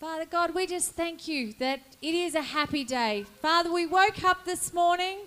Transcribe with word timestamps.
Father 0.00 0.26
God, 0.26 0.54
we 0.54 0.64
just 0.68 0.92
thank 0.92 1.26
you 1.26 1.54
that 1.54 1.80
it 2.00 2.14
is 2.14 2.36
a 2.36 2.42
happy 2.42 2.84
day. 2.84 3.24
Father, 3.42 3.72
we 3.72 3.84
woke 3.84 4.22
up 4.22 4.44
this 4.44 4.72
morning, 4.72 5.18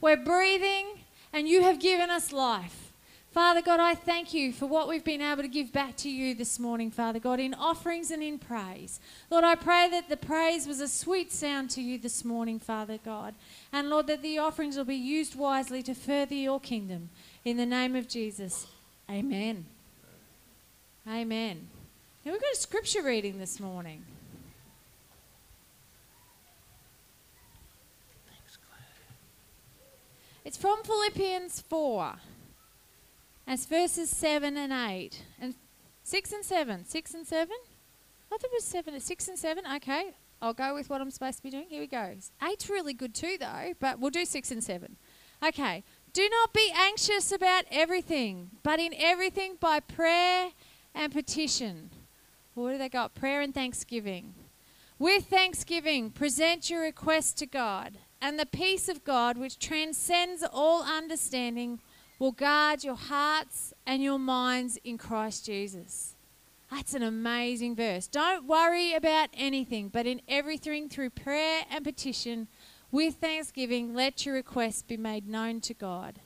we're 0.00 0.16
breathing, 0.16 0.98
and 1.32 1.48
you 1.48 1.62
have 1.62 1.78
given 1.78 2.10
us 2.10 2.32
life. 2.32 2.92
Father 3.30 3.62
God, 3.62 3.78
I 3.78 3.94
thank 3.94 4.34
you 4.34 4.52
for 4.52 4.66
what 4.66 4.88
we've 4.88 5.04
been 5.04 5.22
able 5.22 5.42
to 5.42 5.48
give 5.48 5.72
back 5.72 5.94
to 5.98 6.10
you 6.10 6.34
this 6.34 6.58
morning, 6.58 6.90
Father 6.90 7.20
God, 7.20 7.38
in 7.38 7.54
offerings 7.54 8.10
and 8.10 8.20
in 8.20 8.40
praise. 8.40 8.98
Lord, 9.30 9.44
I 9.44 9.54
pray 9.54 9.88
that 9.90 10.08
the 10.08 10.16
praise 10.16 10.66
was 10.66 10.80
a 10.80 10.88
sweet 10.88 11.32
sound 11.32 11.70
to 11.70 11.80
you 11.80 11.96
this 11.96 12.24
morning, 12.24 12.58
Father 12.58 12.98
God. 13.04 13.36
And 13.72 13.90
Lord, 13.90 14.08
that 14.08 14.22
the 14.22 14.38
offerings 14.38 14.76
will 14.76 14.84
be 14.84 14.96
used 14.96 15.36
wisely 15.36 15.84
to 15.84 15.94
further 15.94 16.34
your 16.34 16.58
kingdom. 16.58 17.10
In 17.44 17.58
the 17.58 17.66
name 17.66 17.94
of 17.94 18.08
Jesus, 18.08 18.66
amen. 19.08 19.66
Amen. 21.08 21.68
Now 22.24 22.32
we've 22.32 22.40
got 22.40 22.54
a 22.54 22.56
scripture 22.56 23.02
reading 23.04 23.38
this 23.38 23.60
morning. 23.60 24.02
It's 30.46 30.56
from 30.56 30.84
Philippians 30.84 31.60
4. 31.62 32.14
And 33.48 33.54
it's 33.58 33.66
verses 33.66 34.08
7 34.10 34.56
and 34.56 34.72
8. 34.72 35.20
And 35.40 35.56
6 36.04 36.32
and 36.32 36.44
7. 36.44 36.84
6 36.84 37.14
and 37.14 37.26
7? 37.26 37.48
I 37.50 38.28
thought 38.30 38.44
it 38.44 38.50
was 38.54 38.62
7. 38.62 39.00
6 39.00 39.28
and 39.28 39.36
7? 39.36 39.64
Okay. 39.74 40.14
I'll 40.40 40.54
go 40.54 40.72
with 40.72 40.88
what 40.88 41.00
I'm 41.00 41.10
supposed 41.10 41.38
to 41.38 41.42
be 41.42 41.50
doing. 41.50 41.66
Here 41.68 41.80
we 41.80 41.88
go. 41.88 42.12
Eight's 42.48 42.70
really 42.70 42.94
good 42.94 43.12
too, 43.12 43.36
though, 43.40 43.72
but 43.80 43.98
we'll 43.98 44.12
do 44.12 44.24
6 44.24 44.50
and 44.52 44.62
7. 44.62 44.94
Okay. 45.44 45.82
Do 46.12 46.28
not 46.28 46.52
be 46.52 46.72
anxious 46.72 47.32
about 47.32 47.64
everything, 47.72 48.52
but 48.62 48.78
in 48.78 48.94
everything 48.96 49.56
by 49.58 49.80
prayer 49.80 50.50
and 50.94 51.12
petition. 51.12 51.90
What 52.54 52.70
do 52.70 52.78
they 52.78 52.88
got? 52.88 53.16
Prayer 53.16 53.40
and 53.40 53.52
thanksgiving. 53.52 54.34
With 54.96 55.24
thanksgiving, 55.24 56.10
present 56.10 56.70
your 56.70 56.82
request 56.82 57.36
to 57.38 57.46
God, 57.46 57.98
and 58.26 58.40
the 58.40 58.44
peace 58.44 58.88
of 58.88 59.04
God, 59.04 59.38
which 59.38 59.56
transcends 59.56 60.42
all 60.52 60.82
understanding, 60.82 61.78
will 62.18 62.32
guard 62.32 62.82
your 62.82 62.96
hearts 62.96 63.72
and 63.86 64.02
your 64.02 64.18
minds 64.18 64.80
in 64.82 64.98
Christ 64.98 65.46
Jesus. 65.46 66.16
That's 66.68 66.94
an 66.94 67.04
amazing 67.04 67.76
verse. 67.76 68.08
Don't 68.08 68.48
worry 68.48 68.94
about 68.94 69.28
anything, 69.32 69.90
but 69.90 70.08
in 70.08 70.20
everything 70.26 70.88
through 70.88 71.10
prayer 71.10 71.66
and 71.70 71.84
petition, 71.84 72.48
with 72.90 73.14
thanksgiving, 73.14 73.94
let 73.94 74.26
your 74.26 74.34
requests 74.34 74.82
be 74.82 74.96
made 74.96 75.28
known 75.28 75.60
to 75.60 75.72
God. 75.72 76.18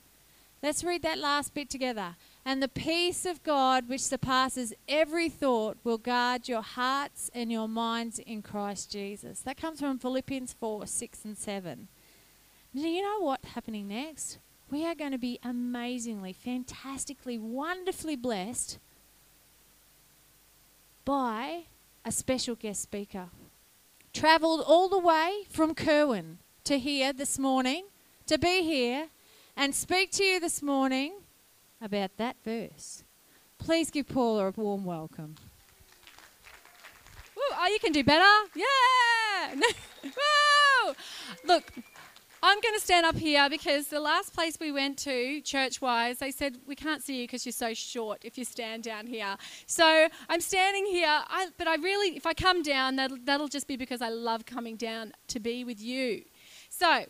Let's 0.63 0.83
read 0.83 1.03
that 1.03 1.19
last 1.19 1.53
bit 1.53 1.69
together. 1.69 2.15
And 2.43 2.61
the 2.61 2.67
peace 2.67 3.25
of 3.25 3.43
God, 3.43 3.87
which 3.87 4.01
surpasses 4.01 4.73
every 4.87 5.29
thought, 5.29 5.77
will 5.83 5.99
guard 5.99 6.47
your 6.47 6.63
hearts 6.63 7.29
and 7.35 7.51
your 7.51 7.67
minds 7.67 8.17
in 8.17 8.41
Christ 8.41 8.91
Jesus. 8.91 9.41
That 9.41 9.57
comes 9.57 9.79
from 9.79 9.99
Philippians 9.99 10.53
4 10.53 10.87
6 10.87 11.25
and 11.25 11.37
7. 11.37 11.87
Do 12.73 12.81
you 12.81 13.01
know 13.01 13.19
what's 13.19 13.49
happening 13.49 13.89
next? 13.89 14.39
We 14.71 14.85
are 14.87 14.95
going 14.95 15.11
to 15.11 15.17
be 15.17 15.39
amazingly, 15.43 16.33
fantastically, 16.33 17.37
wonderfully 17.37 18.15
blessed 18.15 18.79
by 21.05 21.63
a 22.05 22.11
special 22.11 22.55
guest 22.55 22.81
speaker. 22.81 23.27
Travelled 24.13 24.63
all 24.65 24.89
the 24.89 24.97
way 24.97 25.43
from 25.49 25.75
Kirwan 25.75 26.39
to 26.63 26.79
here 26.79 27.13
this 27.13 27.37
morning 27.37 27.85
to 28.27 28.37
be 28.37 28.63
here 28.63 29.07
and 29.55 29.75
speak 29.75 30.11
to 30.11 30.23
you 30.23 30.39
this 30.39 30.61
morning 30.61 31.13
about 31.81 32.17
that 32.17 32.37
verse. 32.43 33.03
Please 33.57 33.91
give 33.91 34.07
Paula 34.07 34.47
a 34.47 34.51
warm 34.51 34.85
welcome. 34.85 35.35
Woo, 37.35 37.41
oh, 37.53 37.67
you 37.67 37.79
can 37.79 37.91
do 37.91 38.03
better. 38.03 38.49
Yeah. 38.55 39.55
Woo. 40.03 40.93
Look, 41.45 41.71
I'm 42.43 42.59
going 42.59 42.73
to 42.73 42.81
stand 42.81 43.05
up 43.05 43.15
here 43.15 43.47
because 43.49 43.87
the 43.87 43.99
last 43.99 44.33
place 44.33 44.57
we 44.59 44.71
went 44.71 44.97
to, 44.99 45.41
church 45.41 45.79
wise, 45.79 46.17
they 46.17 46.31
said, 46.31 46.57
We 46.65 46.75
can't 46.75 47.03
see 47.03 47.21
you 47.21 47.27
because 47.27 47.45
you're 47.45 47.53
so 47.53 47.73
short 47.75 48.25
if 48.25 48.35
you 48.35 48.45
stand 48.45 48.83
down 48.83 49.05
here. 49.05 49.37
So 49.67 50.07
I'm 50.27 50.41
standing 50.41 50.87
here, 50.87 51.07
I, 51.07 51.49
but 51.57 51.67
I 51.67 51.75
really, 51.75 52.17
if 52.17 52.25
I 52.25 52.33
come 52.33 52.63
down, 52.63 52.95
that'll, 52.95 53.17
that'll 53.23 53.47
just 53.47 53.67
be 53.67 53.75
because 53.75 54.01
I 54.01 54.09
love 54.09 54.47
coming 54.47 54.75
down 54.75 55.13
to 55.27 55.39
be 55.39 55.63
with 55.63 55.79
you. 55.79 56.23
So, 56.69 57.05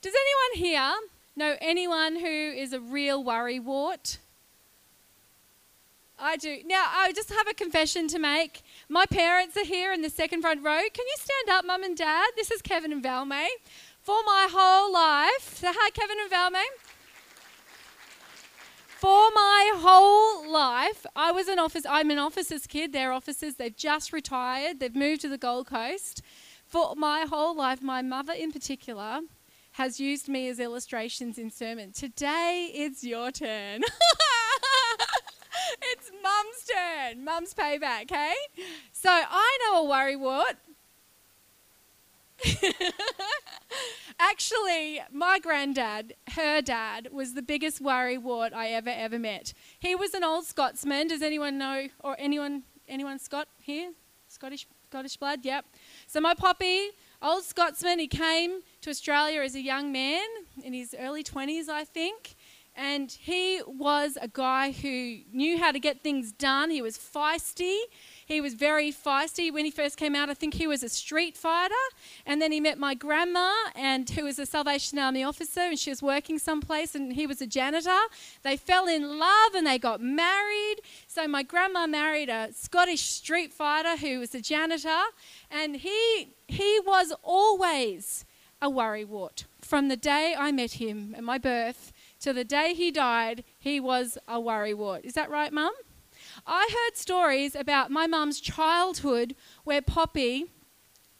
does 0.00 0.14
anyone 0.14 0.70
here 0.70 0.92
know 1.38 1.56
anyone 1.60 2.16
who 2.16 2.26
is 2.26 2.72
a 2.72 2.80
real 2.80 3.22
worry 3.22 3.58
wart? 3.58 4.18
I 6.18 6.36
do. 6.36 6.58
Now, 6.66 6.84
I 6.90 7.12
just 7.12 7.30
have 7.30 7.46
a 7.48 7.54
confession 7.54 8.08
to 8.08 8.18
make. 8.18 8.62
My 8.88 9.06
parents 9.06 9.56
are 9.56 9.64
here 9.64 9.92
in 9.92 10.02
the 10.02 10.10
second 10.10 10.42
front 10.42 10.64
row. 10.64 10.80
Can 10.92 11.06
you 11.06 11.16
stand 11.16 11.56
up, 11.56 11.64
Mum 11.64 11.84
and 11.84 11.96
Dad? 11.96 12.30
This 12.36 12.50
is 12.50 12.60
Kevin 12.60 12.92
and 12.92 13.02
Valmay 13.02 13.46
for 14.02 14.18
my 14.26 14.48
whole 14.50 14.92
life. 14.92 15.56
so 15.58 15.70
hi, 15.72 15.90
Kevin 15.90 16.16
and 16.20 16.30
Valmay. 16.30 16.64
For 18.98 19.30
my 19.32 19.72
whole 19.76 20.50
life, 20.50 21.06
I 21.14 21.30
was 21.30 21.46
an 21.46 21.60
office. 21.60 21.84
I'm 21.88 22.10
an 22.10 22.18
officer's 22.18 22.66
kid. 22.66 22.92
They're 22.92 23.12
officers. 23.12 23.54
They've 23.54 23.76
just 23.76 24.12
retired. 24.12 24.80
They've 24.80 24.94
moved 24.94 25.20
to 25.20 25.28
the 25.28 25.38
Gold 25.38 25.68
Coast. 25.68 26.20
For 26.66 26.96
my 26.96 27.26
whole 27.28 27.54
life, 27.54 27.80
my 27.80 28.02
mother 28.02 28.32
in 28.32 28.50
particular 28.50 29.20
has 29.78 30.00
used 30.00 30.28
me 30.28 30.48
as 30.48 30.58
illustrations 30.58 31.38
in 31.38 31.50
sermons. 31.50 31.96
Today, 31.96 32.68
it's 32.74 33.04
your 33.04 33.30
turn. 33.30 33.80
it's 35.82 36.10
mum's 36.20 36.64
turn. 36.68 37.24
Mum's 37.24 37.54
payback, 37.54 38.10
hey? 38.10 38.34
So 38.90 39.08
I 39.08 39.58
know 39.62 39.86
a 39.86 39.88
worrywart. 39.88 40.56
Actually, 44.18 45.00
my 45.12 45.38
granddad, 45.38 46.14
her 46.32 46.60
dad, 46.60 47.10
was 47.12 47.34
the 47.34 47.42
biggest 47.42 47.80
worrywart 47.80 48.52
I 48.52 48.70
ever 48.70 48.90
ever 48.90 49.20
met. 49.20 49.52
He 49.78 49.94
was 49.94 50.12
an 50.12 50.24
old 50.24 50.44
Scotsman. 50.44 51.06
Does 51.06 51.22
anyone 51.22 51.56
know 51.56 51.86
or 52.00 52.16
anyone 52.18 52.64
anyone 52.88 53.20
Scot 53.20 53.46
here? 53.60 53.92
Scottish 54.26 54.66
Scottish 54.88 55.16
blood? 55.16 55.44
Yep. 55.44 55.66
So 56.08 56.20
my 56.20 56.34
poppy, 56.34 56.90
old 57.22 57.44
Scotsman, 57.44 57.98
he 57.98 58.06
came 58.06 58.60
to 58.80 58.90
Australia 58.90 59.42
as 59.42 59.54
a 59.54 59.60
young 59.60 59.92
man 59.92 60.26
in 60.62 60.72
his 60.72 60.94
early 60.98 61.24
20s, 61.24 61.68
I 61.68 61.84
think. 61.84 62.36
And 62.74 63.10
he 63.10 63.60
was 63.66 64.16
a 64.20 64.28
guy 64.28 64.70
who 64.70 65.18
knew 65.32 65.58
how 65.58 65.72
to 65.72 65.80
get 65.80 66.02
things 66.02 66.30
done. 66.30 66.70
He 66.70 66.80
was 66.80 66.96
feisty. 66.96 67.78
He 68.28 68.42
was 68.42 68.52
very 68.52 68.92
feisty 68.92 69.50
when 69.50 69.64
he 69.64 69.70
first 69.70 69.96
came 69.96 70.14
out. 70.14 70.28
I 70.28 70.34
think 70.34 70.52
he 70.52 70.66
was 70.66 70.82
a 70.82 70.90
street 70.90 71.34
fighter. 71.34 71.74
And 72.26 72.42
then 72.42 72.52
he 72.52 72.60
met 72.60 72.78
my 72.78 72.94
grandma, 72.94 73.50
and 73.74 74.08
who 74.10 74.24
was 74.24 74.38
a 74.38 74.44
Salvation 74.44 74.98
Army 74.98 75.24
officer, 75.24 75.60
and 75.60 75.78
she 75.78 75.88
was 75.88 76.02
working 76.02 76.38
someplace, 76.38 76.94
and 76.94 77.14
he 77.14 77.26
was 77.26 77.40
a 77.40 77.46
janitor. 77.46 77.98
They 78.42 78.58
fell 78.58 78.86
in 78.86 79.18
love 79.18 79.54
and 79.54 79.66
they 79.66 79.78
got 79.78 80.02
married. 80.02 80.76
So 81.06 81.26
my 81.26 81.42
grandma 81.42 81.86
married 81.86 82.28
a 82.28 82.52
Scottish 82.52 83.00
street 83.00 83.50
fighter 83.50 83.96
who 83.96 84.18
was 84.18 84.34
a 84.34 84.42
janitor, 84.42 85.04
and 85.50 85.76
he 85.76 86.34
he 86.46 86.80
was 86.86 87.14
always 87.22 88.26
a 88.60 88.68
worrywart 88.68 89.44
from 89.60 89.88
the 89.88 89.96
day 89.96 90.34
I 90.36 90.52
met 90.52 90.72
him 90.72 91.14
at 91.16 91.22
my 91.22 91.38
birth 91.38 91.92
to 92.20 92.32
the 92.32 92.44
day 92.44 92.74
he 92.74 92.90
died. 92.90 93.44
He 93.58 93.80
was 93.80 94.18
a 94.26 94.38
worrywart. 94.38 95.04
Is 95.04 95.14
that 95.14 95.30
right, 95.30 95.52
Mum? 95.52 95.72
I 96.46 96.68
heard 96.70 96.96
stories 96.96 97.54
about 97.54 97.90
my 97.90 98.06
mum's 98.06 98.40
childhood 98.40 99.34
where 99.64 99.82
Poppy, 99.82 100.46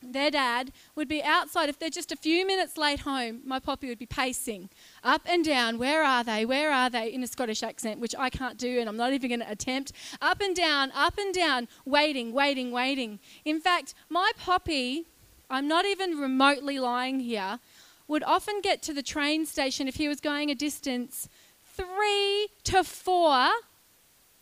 their 0.03 0.31
dad, 0.31 0.73
would 0.95 1.09
be 1.09 1.23
outside. 1.23 1.69
If 1.69 1.79
they're 1.79 1.91
just 1.91 2.13
a 2.13 2.17
few 2.17 2.47
minutes 2.47 2.77
late 2.77 3.01
home, 3.01 3.41
my 3.45 3.59
Poppy 3.59 3.89
would 3.89 3.99
be 3.99 4.07
pacing 4.07 4.71
up 5.03 5.23
and 5.27 5.45
down. 5.45 5.79
Where 5.79 6.03
are 6.05 6.25
they? 6.25 6.45
Where 6.45 6.73
are 6.73 6.91
they? 6.91 7.13
In 7.13 7.23
a 7.23 7.27
Scottish 7.27 7.63
accent, 7.63 8.01
which 8.01 8.15
I 8.19 8.31
can't 8.31 8.59
do 8.59 8.81
and 8.81 8.89
I'm 8.89 8.97
not 8.97 9.13
even 9.13 9.29
going 9.31 9.41
to 9.41 9.51
attempt. 9.51 9.93
Up 10.21 10.41
and 10.41 10.55
down, 10.55 10.93
up 10.95 11.19
and 11.19 11.35
down, 11.35 11.69
waiting, 11.85 12.33
waiting, 12.33 12.71
waiting. 12.71 13.19
In 13.45 13.61
fact, 13.61 13.95
my 14.09 14.33
Poppy, 14.39 15.07
I'm 15.51 15.69
not 15.69 15.85
even 15.85 16.19
remotely 16.19 16.79
lying 16.79 17.21
here, 17.21 17.59
would 18.07 18.23
often 18.23 18.61
get 18.63 18.83
to 18.83 18.95
the 18.95 19.03
train 19.03 19.45
station 19.45 19.87
if 19.87 19.97
he 19.97 20.09
was 20.09 20.21
going 20.21 20.51
a 20.51 20.55
distance 20.55 21.29
three 21.77 22.49
to 22.65 22.83
four 22.83 23.51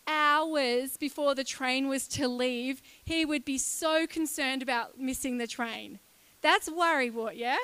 hours 0.06 0.96
before 0.96 1.34
the 1.34 1.44
train 1.44 1.88
was 1.88 2.06
to 2.08 2.28
leave, 2.28 2.82
he 3.04 3.24
would 3.24 3.44
be 3.44 3.58
so 3.58 4.06
concerned 4.06 4.62
about 4.62 4.98
missing 4.98 5.38
the 5.38 5.46
train. 5.46 5.98
That's 6.42 6.70
worry 6.70 7.10
worrywart, 7.10 7.36
yeah? 7.36 7.56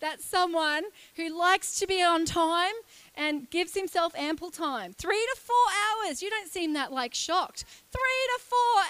That's 0.00 0.24
someone 0.24 0.84
who 1.16 1.36
likes 1.36 1.78
to 1.78 1.86
be 1.86 2.02
on 2.02 2.24
time 2.26 2.74
and 3.14 3.48
gives 3.48 3.74
himself 3.74 4.12
ample 4.16 4.50
time. 4.50 4.92
Three 4.92 5.26
to 5.34 5.40
four 5.40 5.56
hours. 6.06 6.20
You 6.20 6.30
don't 6.30 6.50
seem 6.50 6.74
that 6.74 6.92
like 6.92 7.14
shocked. 7.14 7.64
Three 7.90 8.36
to 8.36 8.42
four 8.42 8.82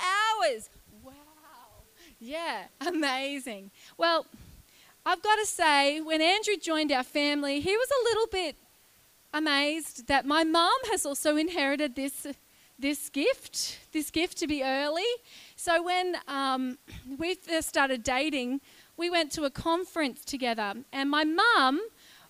hours. 0.43 0.71
Wow. 1.03 1.13
Yeah, 2.19 2.65
amazing. 2.81 3.71
Well, 3.97 4.27
I've 5.07 5.23
got 5.23 5.37
to 5.37 5.47
say, 5.47 6.01
when 6.01 6.21
Andrew 6.21 6.57
joined 6.57 6.91
our 6.91 7.05
family, 7.05 7.61
he 7.61 7.77
was 7.77 7.89
a 7.91 8.05
little 8.09 8.27
bit 8.27 8.57
amazed 9.33 10.07
that 10.07 10.25
my 10.25 10.45
mum 10.45 10.73
has 10.91 11.05
also 11.05 11.37
inherited 11.37 11.95
this 11.95 12.27
this 12.79 13.09
gift, 13.09 13.79
this 13.93 14.11
gift 14.11 14.39
to 14.39 14.47
be 14.47 14.63
early. 14.63 15.03
So 15.57 15.83
when 15.83 16.17
um, 16.29 16.79
we 17.19 17.35
first 17.35 17.69
started 17.69 18.03
dating, 18.03 18.61
we 18.97 19.11
went 19.11 19.33
to 19.33 19.45
a 19.45 19.51
conference 19.51 20.25
together, 20.25 20.75
and 20.93 21.11
my 21.11 21.25
mum 21.25 21.81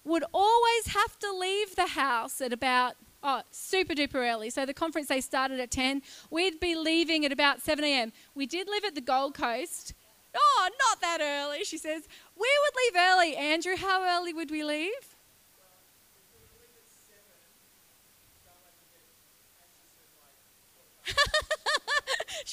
would 0.04 0.24
always 0.32 0.86
have 0.88 1.18
to 1.18 1.32
leave 1.32 1.76
the 1.76 1.88
house 1.88 2.40
at 2.40 2.52
about 2.52 2.96
oh, 3.24 3.42
super 3.50 3.94
duper 3.94 4.16
early. 4.16 4.50
So 4.50 4.66
the 4.66 4.74
conference 4.74 5.08
they 5.08 5.20
started 5.20 5.58
at 5.58 5.70
10. 5.70 6.02
We'd 6.30 6.60
be 6.60 6.76
leaving 6.76 7.24
at 7.24 7.32
about 7.32 7.62
7 7.62 7.82
a.m. 7.82 8.12
We 8.34 8.46
did 8.46 8.68
live 8.68 8.84
at 8.84 8.94
the 8.94 9.00
Gold 9.00 9.34
Coast. 9.34 9.94
Oh, 10.36 10.68
not 10.88 11.00
that 11.00 11.20
early, 11.20 11.64
she 11.64 11.78
says. 11.78 12.02
We 12.38 12.48
would 12.62 12.74
leave 12.84 13.02
early. 13.02 13.36
Andrew, 13.36 13.76
how 13.76 14.04
early 14.04 14.34
would 14.34 14.50
we 14.50 14.62
leave? 14.62 15.13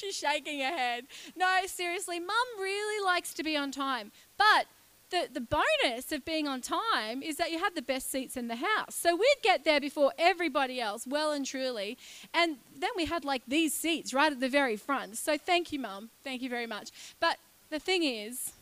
She's 0.02 0.16
shaking 0.16 0.58
her 0.60 0.76
head. 0.76 1.04
No, 1.36 1.60
seriously, 1.66 2.18
mum 2.18 2.36
really 2.58 3.04
likes 3.04 3.32
to 3.34 3.44
be 3.44 3.56
on 3.56 3.70
time. 3.70 4.10
But 4.36 4.66
the, 5.10 5.28
the 5.32 5.40
bonus 5.40 6.10
of 6.10 6.24
being 6.24 6.48
on 6.48 6.60
time 6.60 7.22
is 7.22 7.36
that 7.36 7.52
you 7.52 7.60
have 7.60 7.76
the 7.76 7.82
best 7.82 8.10
seats 8.10 8.36
in 8.36 8.48
the 8.48 8.56
house. 8.56 8.96
So 8.96 9.14
we'd 9.14 9.42
get 9.42 9.64
there 9.64 9.80
before 9.80 10.12
everybody 10.18 10.80
else, 10.80 11.06
well 11.06 11.30
and 11.30 11.46
truly. 11.46 11.98
And 12.34 12.56
then 12.76 12.90
we 12.96 13.04
had 13.04 13.24
like 13.24 13.42
these 13.46 13.74
seats 13.74 14.12
right 14.12 14.32
at 14.32 14.40
the 14.40 14.48
very 14.48 14.76
front. 14.76 15.18
So 15.18 15.38
thank 15.38 15.72
you, 15.72 15.78
Mum. 15.78 16.10
Thank 16.24 16.42
you 16.42 16.48
very 16.48 16.66
much. 16.66 16.90
But 17.20 17.36
the 17.70 17.78
thing 17.78 18.02
is, 18.02 18.54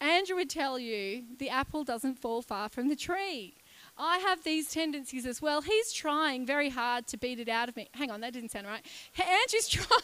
Andrew 0.00 0.36
would 0.36 0.50
tell 0.50 0.78
you 0.78 1.24
the 1.38 1.48
apple 1.48 1.84
doesn't 1.84 2.18
fall 2.18 2.42
far 2.42 2.68
from 2.68 2.88
the 2.88 2.96
tree. 2.96 3.54
I 4.00 4.18
have 4.18 4.42
these 4.44 4.70
tendencies 4.70 5.26
as 5.26 5.42
well. 5.42 5.60
He's 5.60 5.92
trying 5.92 6.46
very 6.46 6.70
hard 6.70 7.06
to 7.08 7.18
beat 7.18 7.38
it 7.38 7.48
out 7.48 7.68
of 7.68 7.76
me. 7.76 7.88
Hang 7.92 8.10
on, 8.10 8.20
that 8.22 8.32
didn't 8.32 8.50
sound 8.50 8.66
right. 8.66 8.84
Andrew's 9.18 9.68
trying. 9.68 10.00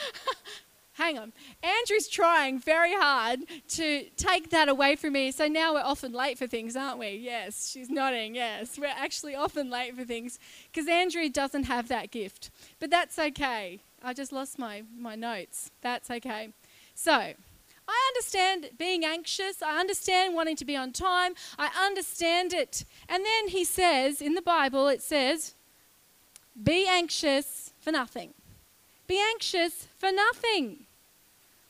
hang 0.94 1.16
on. 1.16 1.32
Andrew's 1.62 2.08
trying 2.08 2.58
very 2.58 2.92
hard 2.92 3.40
to 3.68 4.04
take 4.16 4.50
that 4.50 4.68
away 4.68 4.96
from 4.96 5.12
me. 5.12 5.30
So 5.30 5.46
now 5.46 5.74
we're 5.74 5.82
often 5.82 6.12
late 6.12 6.38
for 6.38 6.46
things, 6.48 6.76
aren't 6.76 6.98
we? 6.98 7.10
Yes, 7.10 7.70
she's 7.70 7.88
nodding. 7.88 8.34
Yes, 8.34 8.78
we're 8.78 8.86
actually 8.86 9.36
often 9.36 9.70
late 9.70 9.94
for 9.94 10.04
things 10.04 10.38
because 10.70 10.88
Andrew 10.88 11.28
doesn't 11.28 11.64
have 11.64 11.88
that 11.88 12.10
gift. 12.10 12.50
But 12.80 12.90
that's 12.90 13.18
okay. 13.18 13.80
I 14.02 14.12
just 14.12 14.32
lost 14.32 14.58
my, 14.58 14.82
my 14.98 15.14
notes. 15.14 15.70
That's 15.82 16.10
okay. 16.10 16.50
So, 16.94 17.34
I 17.90 18.10
understand 18.10 18.70
being 18.78 19.04
anxious. 19.04 19.62
I 19.62 19.80
understand 19.80 20.34
wanting 20.34 20.54
to 20.56 20.64
be 20.64 20.76
on 20.76 20.92
time. 20.92 21.34
I 21.58 21.70
understand 21.84 22.52
it. 22.52 22.84
And 23.08 23.24
then 23.24 23.48
he 23.48 23.64
says 23.64 24.22
in 24.22 24.34
the 24.34 24.42
Bible, 24.42 24.86
it 24.86 25.02
says, 25.02 25.54
be 26.62 26.86
anxious 26.86 27.72
for 27.80 27.90
nothing. 27.90 28.34
Be 29.08 29.20
anxious 29.32 29.88
for 29.98 30.12
nothing. 30.12 30.86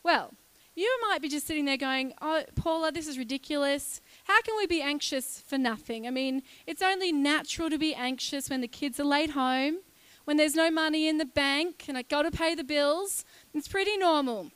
Well, 0.02 0.34
you 0.74 0.94
might 1.08 1.22
be 1.22 1.28
just 1.28 1.46
sitting 1.46 1.64
there 1.64 1.78
going, 1.78 2.12
Oh, 2.20 2.42
Paula, 2.54 2.92
this 2.92 3.08
is 3.08 3.16
ridiculous. 3.16 4.02
How 4.24 4.42
can 4.42 4.56
we 4.58 4.66
be 4.66 4.82
anxious 4.82 5.42
for 5.46 5.56
nothing? 5.56 6.06
I 6.06 6.10
mean, 6.10 6.42
it's 6.66 6.82
only 6.82 7.12
natural 7.12 7.70
to 7.70 7.78
be 7.78 7.94
anxious 7.94 8.50
when 8.50 8.60
the 8.60 8.68
kids 8.68 9.00
are 9.00 9.04
late 9.04 9.30
home, 9.30 9.78
when 10.26 10.36
there's 10.36 10.54
no 10.54 10.70
money 10.70 11.08
in 11.08 11.16
the 11.16 11.24
bank, 11.24 11.86
and 11.88 11.96
I 11.96 12.02
got 12.02 12.22
to 12.22 12.30
pay 12.30 12.54
the 12.54 12.64
bills. 12.64 13.24
It's 13.54 13.68
pretty 13.68 13.96
normal 13.96 14.50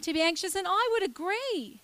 to 0.00 0.12
be 0.12 0.20
anxious, 0.20 0.54
and 0.54 0.66
I 0.68 0.88
would 0.92 1.02
agree. 1.02 1.82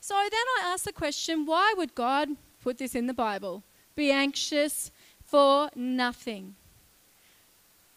So 0.00 0.14
then 0.14 0.46
I 0.60 0.66
ask 0.66 0.84
the 0.84 0.92
question 0.92 1.46
why 1.46 1.74
would 1.76 1.94
God 1.94 2.28
put 2.62 2.78
this 2.78 2.94
in 2.94 3.06
the 3.06 3.14
Bible? 3.14 3.62
Be 3.94 4.10
anxious 4.10 4.90
for 5.24 5.70
nothing. 5.74 6.56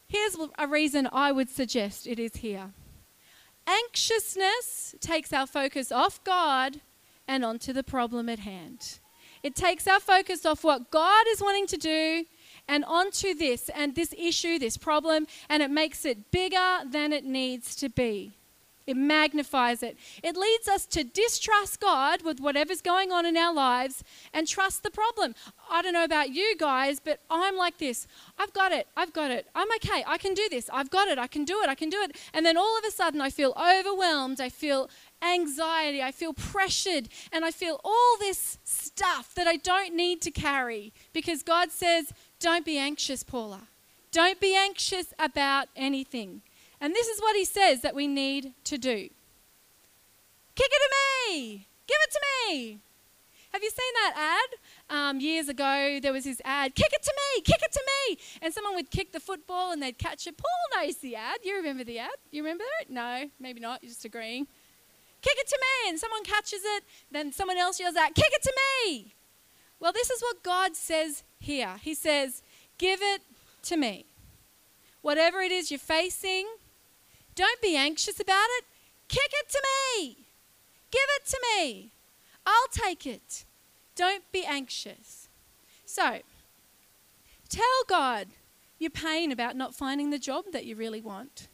Here's 0.07 0.37
a 0.57 0.67
reason 0.67 1.09
I 1.11 1.31
would 1.31 1.49
suggest 1.49 2.07
it 2.07 2.17
is 2.17 2.37
here. 2.37 2.71
Anxiousness 3.67 4.95
takes 5.01 5.33
our 5.33 5.45
focus 5.45 5.91
off 5.91 6.23
God 6.23 6.79
and 7.27 7.43
onto 7.43 7.73
the 7.73 7.83
problem 7.83 8.29
at 8.29 8.39
hand. 8.39 8.99
It 9.43 9.55
takes 9.55 9.85
our 9.85 9.99
focus 9.99 10.45
off 10.45 10.63
what 10.63 10.89
God 10.91 11.25
is 11.29 11.41
wanting 11.41 11.67
to 11.67 11.77
do 11.77 12.25
and 12.67 12.85
onto 12.85 13.33
this 13.33 13.69
and 13.75 13.95
this 13.95 14.13
issue, 14.17 14.57
this 14.59 14.77
problem, 14.77 15.27
and 15.49 15.61
it 15.61 15.71
makes 15.71 16.05
it 16.05 16.31
bigger 16.31 16.79
than 16.85 17.11
it 17.11 17.25
needs 17.25 17.75
to 17.75 17.89
be. 17.89 18.36
It 18.87 18.95
magnifies 18.95 19.83
it. 19.83 19.97
It 20.23 20.37
leads 20.37 20.69
us 20.69 20.85
to 20.87 21.03
distrust 21.03 21.81
God 21.81 22.21
with 22.21 22.39
whatever's 22.39 22.81
going 22.81 23.11
on 23.11 23.25
in 23.25 23.35
our 23.35 23.53
lives 23.53 24.01
and 24.33 24.47
trust 24.47 24.81
the 24.81 24.89
problem. 24.89 25.35
I 25.69 25.81
don't 25.81 25.91
know 25.91 26.05
about 26.05 26.29
you 26.29 26.55
guys, 26.57 27.01
but 27.01 27.19
I'm 27.29 27.57
like 27.57 27.79
this. 27.79 28.07
I've 28.39 28.53
got 28.53 28.71
it. 28.71 28.87
I've 28.95 29.11
got 29.11 29.29
it. 29.29 29.47
I'm 29.53 29.67
okay. 29.75 30.05
I 30.07 30.17
can 30.17 30.33
do 30.33 30.47
this. 30.49 30.69
I've 30.71 30.89
got 30.89 31.09
it. 31.09 31.19
I 31.19 31.27
can 31.27 31.43
do 31.43 31.61
it. 31.61 31.67
I 31.67 31.75
can 31.75 31.89
do 31.89 32.01
it. 32.01 32.15
And 32.33 32.45
then 32.45 32.55
all 32.55 32.77
of 32.77 32.85
a 32.85 32.91
sudden, 32.91 33.19
I 33.19 33.29
feel 33.29 33.53
overwhelmed. 33.57 34.39
I 34.39 34.47
feel 34.47 34.89
anxiety. 35.21 36.01
I 36.01 36.13
feel 36.13 36.31
pressured. 36.31 37.09
And 37.33 37.43
I 37.43 37.51
feel 37.51 37.81
all 37.83 38.17
this 38.19 38.57
stuff 38.63 39.35
that 39.35 39.47
I 39.47 39.57
don't 39.57 39.95
need 39.97 40.21
to 40.21 40.31
carry 40.31 40.93
because 41.11 41.43
God 41.43 41.71
says, 41.71 42.13
Don't 42.39 42.63
be 42.63 42.77
anxious, 42.77 43.21
Paula. 43.21 43.67
Don't 44.13 44.39
be 44.39 44.55
anxious 44.55 45.13
about 45.19 45.67
anything. 45.75 46.41
And 46.79 46.93
this 46.93 47.07
is 47.07 47.19
what 47.19 47.35
he 47.35 47.45
says 47.45 47.81
that 47.81 47.95
we 47.95 48.07
need 48.07 48.53
to 48.65 48.77
do 48.77 49.09
Kick 50.55 50.71
it 50.71 50.81
to 50.81 51.31
me! 51.31 51.67
Give 51.87 51.97
it 52.01 52.11
to 52.11 52.21
me! 52.49 52.79
Have 53.53 53.63
you 53.63 53.69
seen 53.69 53.93
that 53.93 54.41
ad? 54.89 54.97
Um, 54.97 55.19
years 55.19 55.49
ago, 55.49 55.99
there 56.01 56.11
was 56.11 56.25
this 56.25 56.41
ad, 56.43 56.75
kick 56.75 56.91
it 56.91 57.03
to 57.03 57.13
me, 57.15 57.41
kick 57.41 57.61
it 57.61 57.71
to 57.71 57.81
me. 57.85 58.17
And 58.41 58.53
someone 58.53 58.75
would 58.75 58.91
kick 58.91 59.11
the 59.13 59.19
football 59.19 59.71
and 59.71 59.81
they'd 59.81 59.97
catch 59.97 60.27
it. 60.27 60.37
Paul 60.37 60.81
knows 60.81 60.97
the 60.97 61.15
ad. 61.15 61.39
You 61.43 61.55
remember 61.55 61.83
the 61.83 61.99
ad? 61.99 62.09
You 62.31 62.43
remember 62.43 62.63
it? 62.81 62.89
No, 62.89 63.29
maybe 63.39 63.59
not. 63.59 63.83
You're 63.83 63.89
just 63.89 64.05
agreeing. 64.05 64.47
Kick 65.21 65.37
it 65.37 65.47
to 65.47 65.59
me. 65.61 65.89
And 65.89 65.99
someone 65.99 66.23
catches 66.23 66.61
it. 66.63 66.83
Then 67.11 67.31
someone 67.31 67.57
else 67.57 67.79
yells 67.79 67.95
out, 67.95 68.15
kick 68.15 68.31
it 68.31 68.41
to 68.43 68.53
me. 68.85 69.15
Well, 69.79 69.93
this 69.93 70.09
is 70.09 70.21
what 70.21 70.43
God 70.43 70.75
says 70.75 71.23
here. 71.39 71.77
He 71.81 71.93
says, 71.93 72.41
give 72.77 73.01
it 73.01 73.21
to 73.63 73.77
me. 73.77 74.05
Whatever 75.01 75.41
it 75.41 75.51
is 75.51 75.71
you're 75.71 75.79
facing, 75.79 76.47
don't 77.37 77.61
be 77.61 77.77
anxious 77.77 78.19
about 78.19 78.47
it. 78.57 78.65
Kick 79.07 79.29
it 79.31 79.49
to 79.51 79.61
me. 79.63 80.17
Give 80.91 81.07
it 81.17 81.25
to 81.27 81.39
me. 81.55 81.91
I'll 82.45 82.67
take 82.71 83.05
it. 83.05 83.45
Don't 83.95 84.29
be 84.31 84.43
anxious. 84.43 85.29
So, 85.85 86.19
tell 87.47 87.83
God 87.87 88.27
your 88.79 88.89
pain 88.89 89.31
about 89.31 89.55
not 89.55 89.75
finding 89.75 90.09
the 90.09 90.19
job 90.19 90.45
that 90.51 90.65
you 90.65 90.75
really 90.75 90.99
want. 90.99 91.47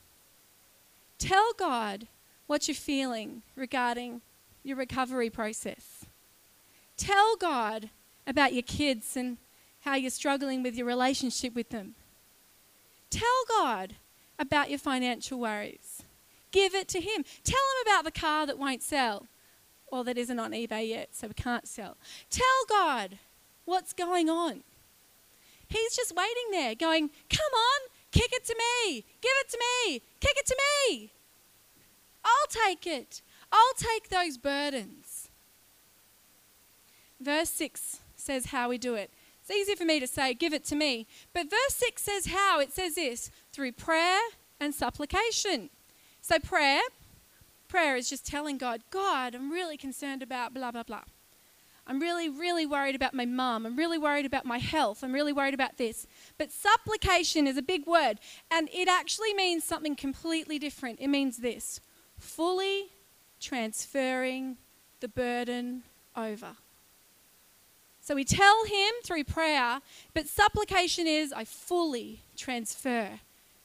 Tell 1.19 1.51
God 1.53 2.07
what 2.47 2.67
you're 2.67 2.75
feeling 2.75 3.41
regarding 3.55 4.21
your 4.63 4.77
recovery 4.77 5.29
process. 5.29 6.05
Tell 6.95 7.35
God 7.35 7.89
about 8.25 8.53
your 8.53 8.63
kids 8.63 9.17
and 9.17 9.37
how 9.81 9.95
you're 9.95 10.11
struggling 10.11 10.63
with 10.63 10.75
your 10.75 10.87
relationship 10.87 11.53
with 11.53 11.69
them. 11.69 11.95
Tell 13.09 13.43
God 13.49 13.95
about 14.39 14.69
your 14.69 14.79
financial 14.79 15.39
worries. 15.39 16.03
Give 16.51 16.75
it 16.75 16.87
to 16.89 16.99
Him. 16.99 17.23
Tell 17.43 17.55
Him 17.55 17.87
about 17.87 18.03
the 18.03 18.19
car 18.19 18.45
that 18.45 18.59
won't 18.59 18.83
sell 18.83 19.27
or 19.87 20.03
that 20.03 20.17
isn't 20.17 20.39
on 20.39 20.51
eBay 20.51 20.89
yet, 20.89 21.09
so 21.11 21.27
we 21.27 21.33
can't 21.33 21.67
sell. 21.67 21.97
Tell 22.29 22.45
God 22.69 23.19
what's 23.65 23.93
going 23.93 24.29
on. 24.29 24.63
He's 25.67 25.95
just 25.95 26.15
waiting 26.15 26.51
there, 26.51 26.75
going, 26.75 27.09
Come 27.29 27.53
on, 27.53 27.89
kick 28.11 28.31
it 28.31 28.45
to 28.45 28.55
me, 28.55 29.05
give 29.21 29.31
it 29.41 29.49
to 29.49 29.59
me, 29.59 30.01
kick 30.19 30.35
it 30.37 30.45
to 30.47 30.57
me. 30.89 31.11
I'll 32.23 32.47
take 32.47 32.87
it. 32.87 33.21
I'll 33.51 33.73
take 33.77 34.09
those 34.09 34.37
burdens. 34.37 35.29
Verse 37.19 37.49
6 37.49 37.99
says 38.15 38.47
how 38.47 38.69
we 38.69 38.77
do 38.77 38.95
it. 38.95 39.11
Easy 39.53 39.75
for 39.75 39.85
me 39.85 39.99
to 39.99 40.07
say, 40.07 40.33
give 40.33 40.53
it 40.53 40.63
to 40.65 40.75
me. 40.75 41.07
But 41.33 41.49
verse 41.49 41.75
6 41.75 42.01
says 42.01 42.25
how. 42.27 42.59
It 42.59 42.71
says 42.71 42.95
this 42.95 43.29
through 43.51 43.73
prayer 43.73 44.19
and 44.59 44.73
supplication. 44.73 45.69
So, 46.21 46.39
prayer, 46.39 46.81
prayer 47.67 47.95
is 47.95 48.09
just 48.09 48.25
telling 48.25 48.57
God, 48.57 48.81
God, 48.89 49.35
I'm 49.35 49.51
really 49.51 49.77
concerned 49.77 50.23
about 50.23 50.53
blah, 50.53 50.71
blah, 50.71 50.83
blah. 50.83 51.03
I'm 51.85 51.99
really, 51.99 52.29
really 52.29 52.65
worried 52.65 52.95
about 52.95 53.13
my 53.13 53.25
mum. 53.25 53.65
I'm 53.65 53.75
really 53.75 53.97
worried 53.97 54.25
about 54.25 54.45
my 54.45 54.57
health. 54.57 55.03
I'm 55.03 55.11
really 55.11 55.33
worried 55.33 55.53
about 55.53 55.77
this. 55.77 56.07
But 56.37 56.51
supplication 56.51 57.45
is 57.45 57.57
a 57.57 57.61
big 57.61 57.85
word, 57.85 58.19
and 58.49 58.69
it 58.73 58.87
actually 58.87 59.33
means 59.33 59.65
something 59.65 59.95
completely 59.95 60.57
different. 60.59 60.99
It 61.01 61.09
means 61.09 61.37
this 61.37 61.81
fully 62.17 62.91
transferring 63.41 64.57
the 65.01 65.09
burden 65.09 65.83
over. 66.15 66.55
So 68.03 68.15
we 68.15 68.25
tell 68.25 68.65
Him 68.65 68.91
through 69.05 69.23
prayer, 69.23 69.79
but 70.13 70.27
supplication 70.27 71.07
is 71.07 71.31
I 71.31 71.45
fully 71.45 72.19
transfer 72.35 73.21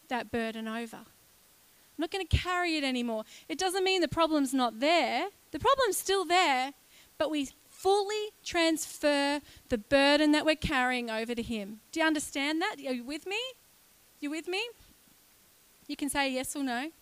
that 0.09 0.31
burden 0.31 0.69
over. 0.69 0.99
I'm 0.99 1.99
not 1.99 2.13
going 2.13 2.25
to 2.25 2.37
carry 2.37 2.77
it 2.77 2.85
anymore. 2.85 3.25
It 3.49 3.59
doesn't 3.59 3.83
mean 3.83 4.01
the 4.01 4.07
problem's 4.07 4.55
not 4.55 4.79
there, 4.79 5.27
the 5.51 5.59
problem's 5.59 5.97
still 5.97 6.25
there, 6.25 6.73
but 7.19 7.33
we 7.33 7.49
fully 7.69 8.29
transfer 8.45 9.41
the 9.71 9.79
burden 9.79 10.31
that 10.33 10.47
we're 10.47 10.55
carrying 10.55 11.11
over 11.11 11.35
to 11.35 11.43
Him. 11.43 11.81
Do 11.91 11.99
you 11.99 12.07
understand 12.07 12.63
that? 12.63 12.77
Are 12.87 12.93
you 12.93 13.03
with 13.03 13.27
me? 13.27 13.41
You 14.21 14.31
with 14.31 14.47
me? 14.47 14.63
You 15.89 15.97
can 15.97 16.11
say 16.11 16.33
yes 16.33 16.55
or 16.55 16.63
no. 16.63 16.93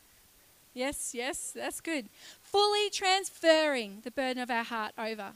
Yes, 0.72 1.12
yes, 1.14 1.52
that's 1.54 1.82
good. 1.82 2.08
Fully 2.40 2.88
transferring 2.88 4.00
the 4.04 4.10
burden 4.10 4.42
of 4.42 4.50
our 4.50 4.64
heart 4.64 4.92
over. 4.96 5.32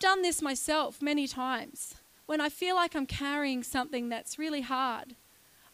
Done 0.00 0.22
this 0.22 0.42
myself 0.42 1.00
many 1.00 1.28
times. 1.28 1.94
When 2.26 2.40
I 2.40 2.48
feel 2.48 2.74
like 2.74 2.96
I'm 2.96 3.06
carrying 3.06 3.62
something 3.62 4.08
that's 4.08 4.38
really 4.38 4.62
hard, 4.62 5.14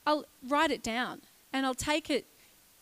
I'll 0.04 0.26
write 0.46 0.70
it 0.70 0.82
down 0.82 1.22
and 1.52 1.64
I'll 1.64 1.74
take 1.74 2.10
it 2.10 2.26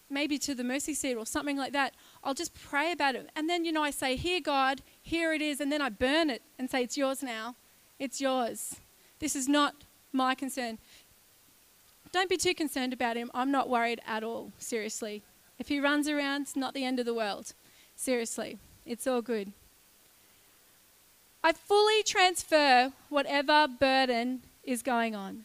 maybe 0.09 0.39
to 0.39 0.55
the 0.55 0.65
mercy 0.65 0.95
seat 0.95 1.17
or 1.17 1.27
something 1.27 1.57
like 1.57 1.73
that. 1.73 1.95
I'll 2.23 2.35
just 2.35 2.55
pray 2.55 2.93
about 2.93 3.15
it. 3.15 3.29
And 3.37 3.49
then, 3.49 3.65
you 3.65 3.73
know, 3.73 3.83
I 3.83 3.91
say, 3.91 4.17
Here, 4.17 4.41
God, 4.41 4.81
here 5.03 5.33
it 5.35 5.43
is. 5.43 5.61
And 5.61 5.71
then 5.71 5.83
I 5.83 5.91
burn 5.91 6.31
it 6.31 6.43
and 6.59 6.71
say, 6.71 6.83
It's 6.83 6.97
yours 6.97 7.23
now. 7.23 7.57
It's 7.99 8.21
yours. 8.21 8.77
This 9.19 9.37
is 9.37 9.49
not 9.49 9.85
my 10.13 10.35
concern. 10.35 10.79
Don't 12.13 12.31
be 12.31 12.37
too 12.37 12.55
concerned 12.55 12.93
about 12.93 13.17
him. 13.17 13.31
I'm 13.35 13.51
not 13.51 13.69
worried 13.69 14.01
at 14.07 14.23
all, 14.23 14.53
seriously. 14.57 15.23
If 15.59 15.69
he 15.69 15.81
runs 15.81 16.09
around, 16.09 16.43
it's 16.43 16.57
not 16.57 16.75
the 16.75 16.85
end 16.85 17.01
of 17.01 17.07
the 17.07 17.15
world. 17.15 17.55
Seriously, 17.97 18.59
it's 18.87 19.07
all 19.07 19.21
good. 19.23 19.53
I 21.45 21.53
fully 21.53 22.03
transfer 22.05 22.91
whatever 23.11 23.69
burden 23.69 24.45
is 24.63 24.83
going 24.83 25.15
on. 25.15 25.45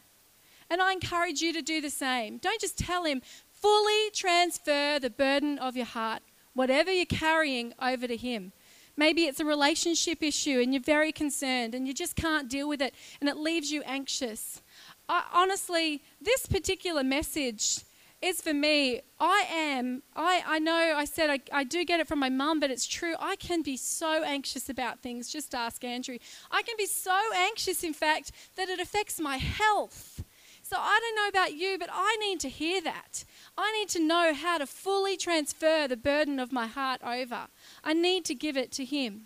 And 0.70 0.80
I 0.80 0.92
encourage 0.92 1.42
you 1.42 1.52
to 1.52 1.60
do 1.60 1.82
the 1.82 1.90
same. 1.90 2.38
Don't 2.38 2.58
just 2.58 2.78
tell 2.78 3.04
him, 3.04 3.20
fully 3.52 4.10
transfer 4.14 4.98
the 4.98 5.10
burden 5.10 5.58
of 5.58 5.76
your 5.76 5.84
heart, 5.84 6.22
whatever 6.54 6.90
you're 6.90 7.04
carrying, 7.04 7.74
over 7.78 8.06
to 8.06 8.16
him. 8.16 8.52
Maybe 8.96 9.24
it's 9.24 9.40
a 9.40 9.44
relationship 9.44 10.22
issue 10.22 10.58
and 10.58 10.72
you're 10.72 10.82
very 10.82 11.12
concerned 11.12 11.74
and 11.74 11.86
you 11.86 11.92
just 11.92 12.16
can't 12.16 12.48
deal 12.48 12.66
with 12.66 12.80
it 12.80 12.94
and 13.20 13.28
it 13.28 13.36
leaves 13.36 13.70
you 13.70 13.82
anxious. 13.82 14.62
I, 15.06 15.24
honestly, 15.34 16.02
this 16.18 16.46
particular 16.46 17.04
message 17.04 17.80
is 18.22 18.40
for 18.42 18.52
me. 18.52 19.00
I 19.18 19.46
am, 19.50 20.02
I, 20.14 20.42
I 20.46 20.58
know 20.58 20.94
I 20.96 21.04
said 21.04 21.30
I, 21.30 21.40
I 21.52 21.64
do 21.64 21.84
get 21.84 22.00
it 22.00 22.08
from 22.08 22.18
my 22.18 22.28
mum, 22.28 22.60
but 22.60 22.70
it's 22.70 22.86
true. 22.86 23.14
I 23.18 23.36
can 23.36 23.62
be 23.62 23.76
so 23.76 24.22
anxious 24.22 24.68
about 24.68 25.00
things. 25.00 25.30
Just 25.30 25.54
ask 25.54 25.82
Andrew. 25.84 26.18
I 26.50 26.62
can 26.62 26.74
be 26.76 26.86
so 26.86 27.18
anxious, 27.34 27.82
in 27.82 27.94
fact, 27.94 28.32
that 28.56 28.68
it 28.68 28.78
affects 28.78 29.18
my 29.20 29.38
health. 29.38 30.22
So 30.62 30.76
I 30.78 31.00
don't 31.00 31.16
know 31.16 31.28
about 31.28 31.54
you, 31.54 31.78
but 31.78 31.88
I 31.92 32.16
need 32.20 32.38
to 32.40 32.48
hear 32.48 32.80
that. 32.82 33.24
I 33.58 33.72
need 33.72 33.88
to 33.90 34.06
know 34.06 34.32
how 34.34 34.58
to 34.58 34.66
fully 34.66 35.16
transfer 35.16 35.88
the 35.88 35.96
burden 35.96 36.38
of 36.38 36.52
my 36.52 36.66
heart 36.66 37.00
over. 37.02 37.48
I 37.82 37.92
need 37.92 38.24
to 38.26 38.34
give 38.34 38.56
it 38.56 38.70
to 38.72 38.84
Him. 38.84 39.22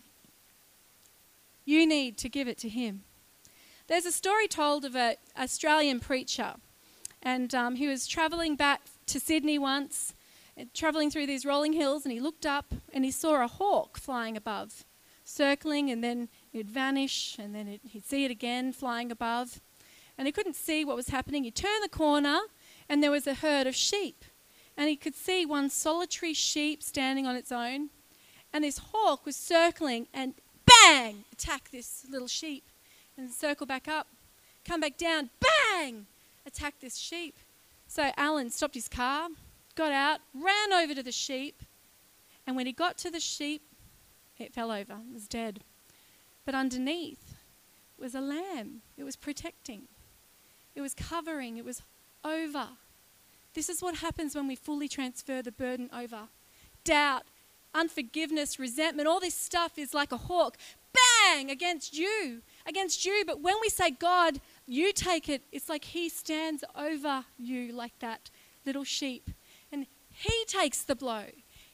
You 1.66 1.86
need 1.86 2.16
to 2.18 2.28
give 2.28 2.48
it 2.48 2.58
to 2.58 2.68
Him. 2.68 3.02
There's 3.88 4.06
a 4.06 4.12
story 4.12 4.48
told 4.48 4.84
of 4.84 4.96
an 4.96 5.16
Australian 5.38 6.00
preacher 6.00 6.54
and 7.24 7.54
um, 7.54 7.76
he 7.76 7.88
was 7.88 8.06
traveling 8.06 8.54
back 8.54 8.82
to 9.06 9.18
Sydney 9.18 9.58
once, 9.58 10.14
traveling 10.74 11.10
through 11.10 11.26
these 11.26 11.46
rolling 11.46 11.72
hills, 11.72 12.04
and 12.04 12.12
he 12.12 12.20
looked 12.20 12.44
up 12.44 12.74
and 12.92 13.04
he 13.04 13.10
saw 13.10 13.42
a 13.42 13.48
hawk 13.48 13.98
flying 13.98 14.36
above, 14.36 14.84
circling, 15.24 15.90
and 15.90 16.04
then 16.04 16.28
it'd 16.52 16.70
vanish, 16.70 17.36
and 17.38 17.54
then 17.54 17.66
it, 17.66 17.80
he'd 17.82 18.04
see 18.04 18.24
it 18.24 18.30
again 18.30 18.72
flying 18.72 19.10
above. 19.10 19.60
And 20.16 20.28
he 20.28 20.32
couldn't 20.32 20.54
see 20.54 20.84
what 20.84 20.96
was 20.96 21.08
happening. 21.08 21.42
He 21.42 21.50
turned 21.50 21.82
the 21.82 21.88
corner, 21.88 22.40
and 22.88 23.02
there 23.02 23.10
was 23.10 23.26
a 23.26 23.34
herd 23.34 23.66
of 23.66 23.74
sheep. 23.74 24.24
And 24.76 24.88
he 24.88 24.96
could 24.96 25.14
see 25.14 25.46
one 25.46 25.70
solitary 25.70 26.34
sheep 26.34 26.82
standing 26.82 27.26
on 27.26 27.36
its 27.36 27.50
own. 27.50 27.90
And 28.52 28.62
this 28.62 28.78
hawk 28.92 29.24
was 29.26 29.34
circling 29.34 30.06
and 30.12 30.34
bang, 30.66 31.24
attack 31.32 31.70
this 31.70 32.04
little 32.08 32.28
sheep. 32.28 32.64
And 33.16 33.30
circle 33.30 33.66
back 33.66 33.88
up, 33.88 34.08
come 34.64 34.80
back 34.80 34.96
down, 34.96 35.30
bang, 35.40 36.06
attack 36.46 36.74
this 36.80 36.96
sheep. 36.96 37.38
So 37.86 38.10
Alan 38.16 38.50
stopped 38.50 38.74
his 38.74 38.88
car, 38.88 39.28
got 39.74 39.92
out, 39.92 40.20
ran 40.34 40.72
over 40.72 40.94
to 40.94 41.02
the 41.02 41.12
sheep, 41.12 41.62
and 42.46 42.56
when 42.56 42.66
he 42.66 42.72
got 42.72 42.98
to 42.98 43.10
the 43.10 43.20
sheep, 43.20 43.62
it 44.38 44.52
fell 44.52 44.70
over, 44.70 44.94
it 44.94 45.12
was 45.12 45.28
dead. 45.28 45.60
But 46.44 46.54
underneath 46.54 47.34
was 47.98 48.14
a 48.14 48.20
lamb. 48.20 48.82
It 48.96 49.04
was 49.04 49.16
protecting, 49.16 49.82
it 50.74 50.80
was 50.80 50.94
covering, 50.94 51.56
it 51.56 51.64
was 51.64 51.82
over. 52.24 52.68
This 53.54 53.68
is 53.68 53.80
what 53.80 53.96
happens 53.96 54.34
when 54.34 54.48
we 54.48 54.56
fully 54.56 54.88
transfer 54.88 55.40
the 55.40 55.52
burden 55.52 55.88
over. 55.96 56.28
Doubt, 56.82 57.22
unforgiveness, 57.72 58.58
resentment, 58.58 59.08
all 59.08 59.20
this 59.20 59.34
stuff 59.34 59.78
is 59.78 59.94
like 59.94 60.10
a 60.10 60.16
hawk, 60.16 60.56
bang, 60.92 61.50
against 61.50 61.96
you, 61.96 62.42
against 62.66 63.04
you. 63.04 63.22
But 63.26 63.40
when 63.40 63.54
we 63.60 63.68
say, 63.68 63.90
God, 63.90 64.40
you 64.66 64.92
take 64.92 65.28
it, 65.28 65.42
it's 65.52 65.68
like 65.68 65.84
He 65.84 66.08
stands 66.08 66.64
over 66.76 67.24
you 67.38 67.72
like 67.72 67.98
that 68.00 68.30
little 68.64 68.84
sheep. 68.84 69.30
And 69.70 69.86
He 70.10 70.44
takes 70.46 70.82
the 70.82 70.94
blow, 70.94 71.26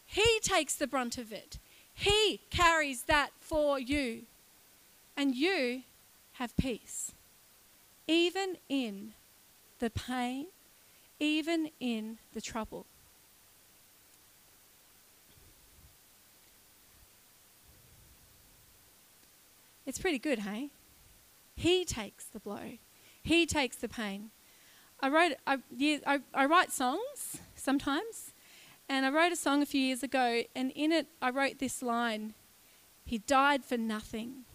He 0.05 0.41
takes 0.43 0.75
the 0.75 0.87
brunt 0.87 1.19
of 1.19 1.33
it. 1.33 1.59
He 1.93 2.41
carries 2.51 3.03
that 3.03 3.31
for 3.41 3.79
you. 3.79 4.23
And 5.17 5.35
you 5.35 5.83
have 6.35 6.57
peace. 6.57 7.13
Even 8.07 8.57
in 8.69 9.13
the 9.81 9.91
pain, 9.91 10.47
even 11.19 11.71
in 11.79 12.19
the 12.33 12.41
trouble. 12.41 12.87
It's 19.85 19.99
pretty 19.99 20.19
good, 20.19 20.41
hey? 20.41 20.71
He 21.61 21.85
takes 21.85 22.25
the 22.25 22.41
blow. 22.41 22.79
He 23.23 23.45
takes 23.45 23.77
the 23.77 23.87
pain. 23.87 24.31
I 24.99 25.11
wrote, 25.11 25.33
I, 25.47 25.59
I, 26.07 26.21
I 26.33 26.47
write 26.47 26.73
songs 26.73 27.37
sometimes, 27.55 28.33
and 28.89 29.05
I 29.05 29.11
wrote 29.11 29.31
a 29.31 29.37
song 29.37 29.61
a 29.61 29.67
few 29.67 29.83
years 29.83 30.03
ago, 30.03 30.45
and 30.57 30.73
in 30.75 30.91
it 30.91 31.09
I 31.21 31.29
wrote 31.29 31.59
this 31.59 31.83
line 31.83 32.33
He 33.05 33.19
died 33.19 33.63
for 33.63 33.77
nothing, 33.77 34.47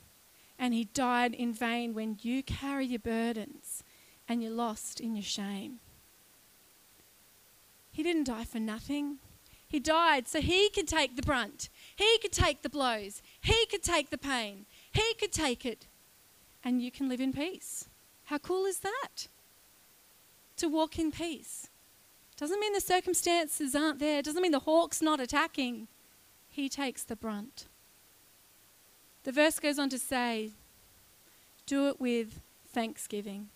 and 0.58 0.74
He 0.74 0.86
died 0.86 1.36
in 1.36 1.54
vain 1.54 1.94
when 1.94 2.18
you 2.24 2.42
carry 2.42 2.88
your 2.88 2.98
burdens 2.98 3.84
and 4.28 4.42
you're 4.42 4.52
lost 4.52 5.00
in 5.00 5.16
your 5.16 5.22
shame. 5.22 5.82
He 7.92 8.02
didn't 8.02 8.24
die 8.24 8.46
for 8.46 8.60
nothing. 8.60 9.20
He 9.68 9.80
died 9.80 10.28
so 10.28 10.42
he 10.42 10.72
could 10.72 10.88
take 10.88 11.16
the 11.16 11.22
brunt. 11.22 11.70
He 11.96 12.18
could 12.20 12.32
take 12.32 12.64
the 12.64 12.70
blows. 12.70 13.22
He 13.42 13.68
could 13.68 13.84
take 13.84 14.10
the 14.10 14.18
pain. 14.18 14.66
He 14.92 15.14
could 15.20 15.32
take 15.32 15.68
it 15.68 15.86
and 16.66 16.82
you 16.82 16.92
can 16.92 17.08
live 17.08 17.22
in 17.22 17.32
peace. 17.32 17.88
How 18.26 18.40
cool 18.40 18.66
is 18.66 18.80
that? 18.80 19.28
To 20.58 20.68
walk 20.68 20.98
in 20.98 21.12
peace. 21.12 21.68
Doesn't 22.38 22.60
mean 22.60 22.74
the 22.74 22.82
circumstances 22.82 23.76
aren't 23.76 24.00
there, 24.00 24.22
doesn't 24.22 24.42
mean 24.42 24.52
the 24.52 24.60
hawk's 24.60 25.02
not 25.02 25.20
attacking. 25.20 25.88
He 26.50 26.68
takes 26.68 27.04
the 27.04 27.16
brunt. 27.16 27.68
The 29.24 29.32
verse 29.32 29.60
goes 29.60 29.80
on 29.80 29.90
to 29.90 30.00
say, 30.00 30.52
Do 31.66 31.88
it 31.88 32.02
with 32.02 32.42
thanksgiving. 32.68 33.50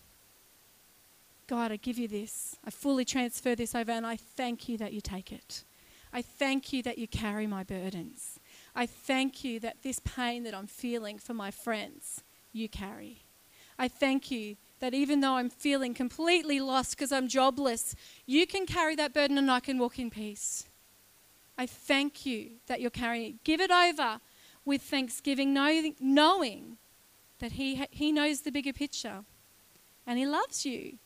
God, 1.46 1.72
I 1.72 1.76
give 1.76 1.98
you 1.98 2.06
this. 2.06 2.56
I 2.64 2.70
fully 2.70 3.04
transfer 3.04 3.56
this 3.56 3.74
over, 3.74 3.90
and 3.90 4.06
I 4.06 4.16
thank 4.16 4.68
you 4.68 4.78
that 4.78 4.92
you 4.92 5.00
take 5.00 5.32
it. 5.32 5.64
I 6.12 6.22
thank 6.22 6.72
you 6.72 6.82
that 6.84 6.98
you 6.98 7.08
carry 7.08 7.46
my 7.46 7.64
burdens. 7.64 8.38
I 8.74 8.86
thank 8.86 9.44
you 9.44 9.58
that 9.60 9.82
this 9.82 10.00
pain 10.00 10.44
that 10.44 10.54
I'm 10.54 10.66
feeling 10.66 11.18
for 11.18 11.34
my 11.34 11.50
friends, 11.50 12.22
you 12.52 12.68
carry. 12.68 13.24
I 13.78 13.88
thank 13.88 14.30
you 14.30 14.56
that 14.80 14.94
even 14.94 15.20
though 15.20 15.34
I'm 15.34 15.50
feeling 15.50 15.94
completely 15.94 16.60
lost 16.60 16.96
because 16.96 17.12
I'm 17.12 17.28
jobless, 17.28 17.94
you 18.26 18.46
can 18.46 18.66
carry 18.66 18.96
that 18.96 19.14
burden 19.14 19.38
and 19.38 19.50
I 19.50 19.60
can 19.60 19.78
walk 19.78 19.98
in 19.98 20.10
peace. 20.10 20.66
I 21.56 21.66
thank 21.66 22.24
you 22.24 22.52
that 22.66 22.80
you're 22.80 22.90
carrying 22.90 23.34
it. 23.34 23.44
Give 23.44 23.60
it 23.60 23.70
over 23.70 24.20
with 24.64 24.82
thanksgiving, 24.82 25.52
knowing, 25.52 26.76
that 27.38 27.52
he, 27.52 27.86
he 27.90 28.12
knows 28.12 28.42
the 28.42 28.50
bigger 28.50 28.72
picture 28.72 29.24
and 30.06 30.18
He 30.18 30.26
loves 30.26 30.64
you. 30.64 30.98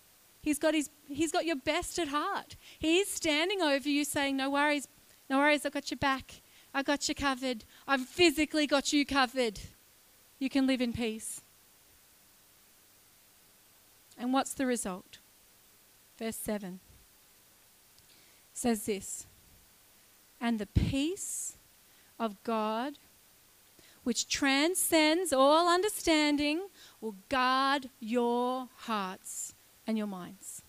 He's 0.42 0.58
got, 0.58 0.74
his, 0.74 0.90
he's 1.08 1.32
got 1.32 1.46
your 1.46 1.56
best 1.56 1.98
at 1.98 2.08
heart. 2.08 2.56
He's 2.78 3.08
standing 3.08 3.62
over 3.62 3.88
you 3.88 4.04
saying, 4.04 4.36
No 4.36 4.50
worries, 4.50 4.88
no 5.30 5.38
worries, 5.38 5.64
I've 5.64 5.72
got 5.72 5.90
your 5.90 5.98
back. 5.98 6.42
I 6.74 6.82
got 6.82 7.08
you 7.08 7.14
covered. 7.14 7.64
I've 7.86 8.02
physically 8.02 8.66
got 8.66 8.92
you 8.92 9.06
covered 9.06 9.60
you 10.44 10.50
can 10.50 10.66
live 10.66 10.82
in 10.82 10.92
peace. 10.92 11.40
And 14.18 14.32
what's 14.32 14.52
the 14.52 14.66
result? 14.66 15.18
Verse 16.18 16.36
7 16.36 16.80
says 18.52 18.84
this 18.84 19.26
And 20.40 20.58
the 20.58 20.66
peace 20.66 21.56
of 22.20 22.40
God, 22.44 22.98
which 24.04 24.28
transcends 24.28 25.32
all 25.32 25.66
understanding, 25.66 26.68
will 27.00 27.16
guard 27.30 27.88
your 27.98 28.68
hearts 28.76 29.54
and 29.86 29.96
your 29.96 30.06
minds. 30.06 30.60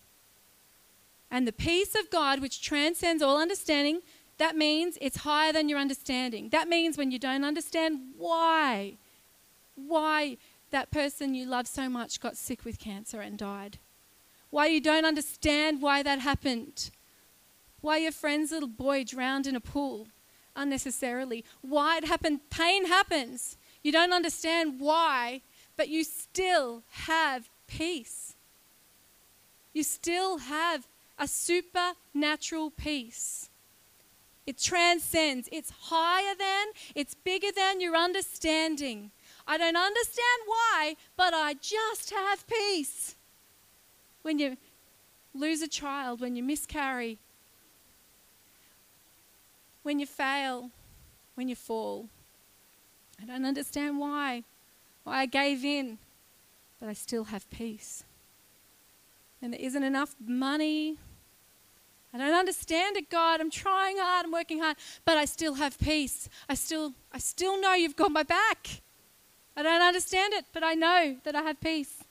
And 1.30 1.46
the 1.46 1.52
peace 1.52 1.94
of 1.94 2.08
God, 2.10 2.40
which 2.40 2.62
transcends 2.62 3.22
all 3.22 3.38
understanding, 3.38 4.00
that 4.38 4.56
means 4.56 4.96
it's 5.02 5.18
higher 5.18 5.52
than 5.52 5.68
your 5.68 5.78
understanding. 5.78 6.48
That 6.48 6.66
means 6.66 6.96
when 6.96 7.10
you 7.10 7.18
don't 7.18 7.44
understand 7.44 8.00
why 8.16 8.96
why 9.76 10.38
that 10.70 10.90
person 10.90 11.34
you 11.34 11.46
love 11.46 11.66
so 11.66 11.88
much 11.88 12.20
got 12.20 12.36
sick 12.36 12.64
with 12.64 12.78
cancer 12.78 13.20
and 13.20 13.38
died. 13.38 13.78
Why 14.50 14.66
you 14.66 14.80
don't 14.80 15.04
understand 15.04 15.80
why 15.80 16.02
that 16.02 16.18
happened. 16.18 16.90
Why 17.80 17.98
your 17.98 18.12
friend's 18.12 18.50
little 18.50 18.68
boy 18.68 19.04
drowned 19.04 19.46
in 19.46 19.54
a 19.54 19.60
pool 19.60 20.08
unnecessarily. 20.56 21.44
Why 21.60 21.98
it 21.98 22.04
happened. 22.04 22.40
Pain 22.50 22.86
happens. 22.86 23.56
You 23.82 23.92
don't 23.92 24.12
understand 24.12 24.80
why, 24.80 25.42
but 25.76 25.88
you 25.88 26.02
still 26.02 26.82
have 26.90 27.48
peace. 27.68 28.34
You 29.72 29.82
still 29.82 30.38
have 30.38 30.88
a 31.18 31.28
supernatural 31.28 32.70
peace. 32.70 33.50
It 34.46 34.58
transcends, 34.58 35.48
it's 35.50 35.70
higher 35.70 36.34
than, 36.38 36.68
it's 36.94 37.14
bigger 37.14 37.52
than 37.54 37.80
your 37.80 37.96
understanding. 37.96 39.10
I 39.46 39.58
don't 39.58 39.76
understand 39.76 40.40
why, 40.46 40.96
but 41.16 41.32
I 41.32 41.54
just 41.54 42.10
have 42.10 42.46
peace. 42.46 43.14
When 44.22 44.38
you 44.38 44.56
lose 45.34 45.62
a 45.62 45.68
child, 45.68 46.20
when 46.20 46.34
you 46.34 46.42
miscarry, 46.42 47.18
when 49.82 50.00
you 50.00 50.06
fail, 50.06 50.70
when 51.36 51.48
you 51.48 51.54
fall. 51.54 52.08
I 53.22 53.24
don't 53.24 53.44
understand 53.44 53.98
why, 53.98 54.42
why 55.04 55.20
I 55.20 55.26
gave 55.26 55.64
in, 55.64 55.98
but 56.80 56.88
I 56.88 56.92
still 56.92 57.24
have 57.24 57.48
peace. 57.50 58.02
And 59.40 59.52
there 59.52 59.60
isn't 59.60 59.82
enough 59.82 60.16
money. 60.26 60.96
I 62.12 62.18
don't 62.18 62.34
understand 62.34 62.96
it, 62.96 63.10
God. 63.10 63.40
I'm 63.40 63.50
trying 63.50 63.98
hard, 63.98 64.26
I'm 64.26 64.32
working 64.32 64.60
hard, 64.60 64.76
but 65.04 65.16
I 65.16 65.24
still 65.24 65.54
have 65.54 65.78
peace. 65.78 66.28
I 66.48 66.54
still 66.54 66.94
I 67.12 67.18
still 67.18 67.60
know 67.60 67.74
you've 67.74 67.96
got 67.96 68.10
my 68.10 68.22
back. 68.22 68.80
I 69.56 69.62
don't 69.62 69.82
understand 69.82 70.34
it, 70.34 70.44
but 70.52 70.62
I 70.62 70.74
know 70.74 71.16
that 71.24 71.34
I 71.34 71.42
have 71.42 71.60
peace. 71.60 72.04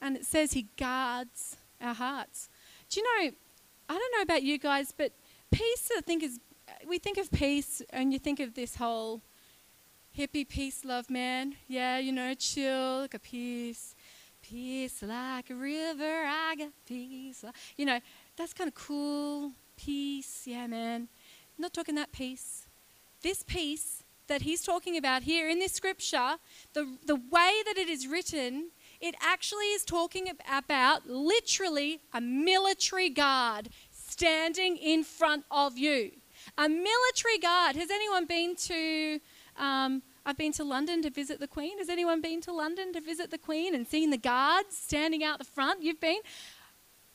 And 0.00 0.16
it 0.16 0.26
says 0.26 0.52
he 0.52 0.66
guards 0.76 1.56
our 1.80 1.94
hearts. 1.94 2.48
Do 2.90 3.00
you 3.00 3.06
know, 3.06 3.32
I 3.88 3.98
don't 3.98 4.12
know 4.16 4.22
about 4.22 4.42
you 4.42 4.58
guys, 4.58 4.92
but 4.96 5.12
peace, 5.50 5.90
I 5.96 6.00
think, 6.02 6.22
is, 6.22 6.38
we 6.86 6.98
think 6.98 7.16
of 7.18 7.30
peace 7.30 7.82
and 7.90 8.12
you 8.12 8.18
think 8.18 8.40
of 8.40 8.54
this 8.54 8.76
whole 8.76 9.22
hippie 10.16 10.46
peace 10.46 10.84
love 10.84 11.08
man. 11.08 11.54
Yeah, 11.68 11.98
you 11.98 12.12
know, 12.12 12.34
chill, 12.34 13.00
like 13.00 13.14
a 13.14 13.18
peace. 13.18 13.94
Peace 14.42 15.02
like 15.02 15.50
a 15.50 15.54
river, 15.54 16.24
I 16.26 16.56
got 16.58 16.72
peace. 16.86 17.44
You 17.76 17.86
know, 17.86 18.00
that's 18.36 18.52
kind 18.52 18.68
of 18.68 18.74
cool. 18.74 19.52
Peace, 19.76 20.42
yeah, 20.46 20.66
man. 20.66 21.02
I'm 21.56 21.62
not 21.62 21.72
talking 21.72 21.94
that 21.94 22.12
peace. 22.12 22.66
This 23.22 23.44
peace 23.44 24.02
that 24.28 24.42
he's 24.42 24.62
talking 24.62 24.96
about 24.96 25.22
here 25.22 25.48
in 25.48 25.58
this 25.58 25.72
scripture, 25.72 26.36
the, 26.74 26.96
the 27.06 27.16
way 27.16 27.52
that 27.66 27.76
it 27.76 27.88
is 27.88 28.06
written, 28.06 28.70
it 29.00 29.14
actually 29.20 29.66
is 29.66 29.84
talking 29.84 30.28
about 30.50 31.08
literally 31.08 32.00
a 32.12 32.20
military 32.20 33.10
guard 33.10 33.68
standing 33.90 34.76
in 34.76 35.04
front 35.04 35.44
of 35.50 35.76
you. 35.76 36.12
A 36.58 36.68
military 36.68 37.38
guard. 37.40 37.76
Has 37.76 37.90
anyone 37.90 38.26
been 38.26 38.56
to? 38.56 39.20
Um, 39.56 40.02
I've 40.24 40.38
been 40.38 40.52
to 40.52 40.64
London 40.64 41.02
to 41.02 41.10
visit 41.10 41.40
the 41.40 41.48
Queen. 41.48 41.78
Has 41.78 41.88
anyone 41.88 42.20
been 42.20 42.40
to 42.42 42.52
London 42.52 42.92
to 42.92 43.00
visit 43.00 43.30
the 43.30 43.38
Queen 43.38 43.74
and 43.74 43.86
seen 43.86 44.10
the 44.10 44.18
guards 44.18 44.76
standing 44.76 45.24
out 45.24 45.38
the 45.38 45.44
front? 45.44 45.82
You've 45.82 46.00
been? 46.00 46.20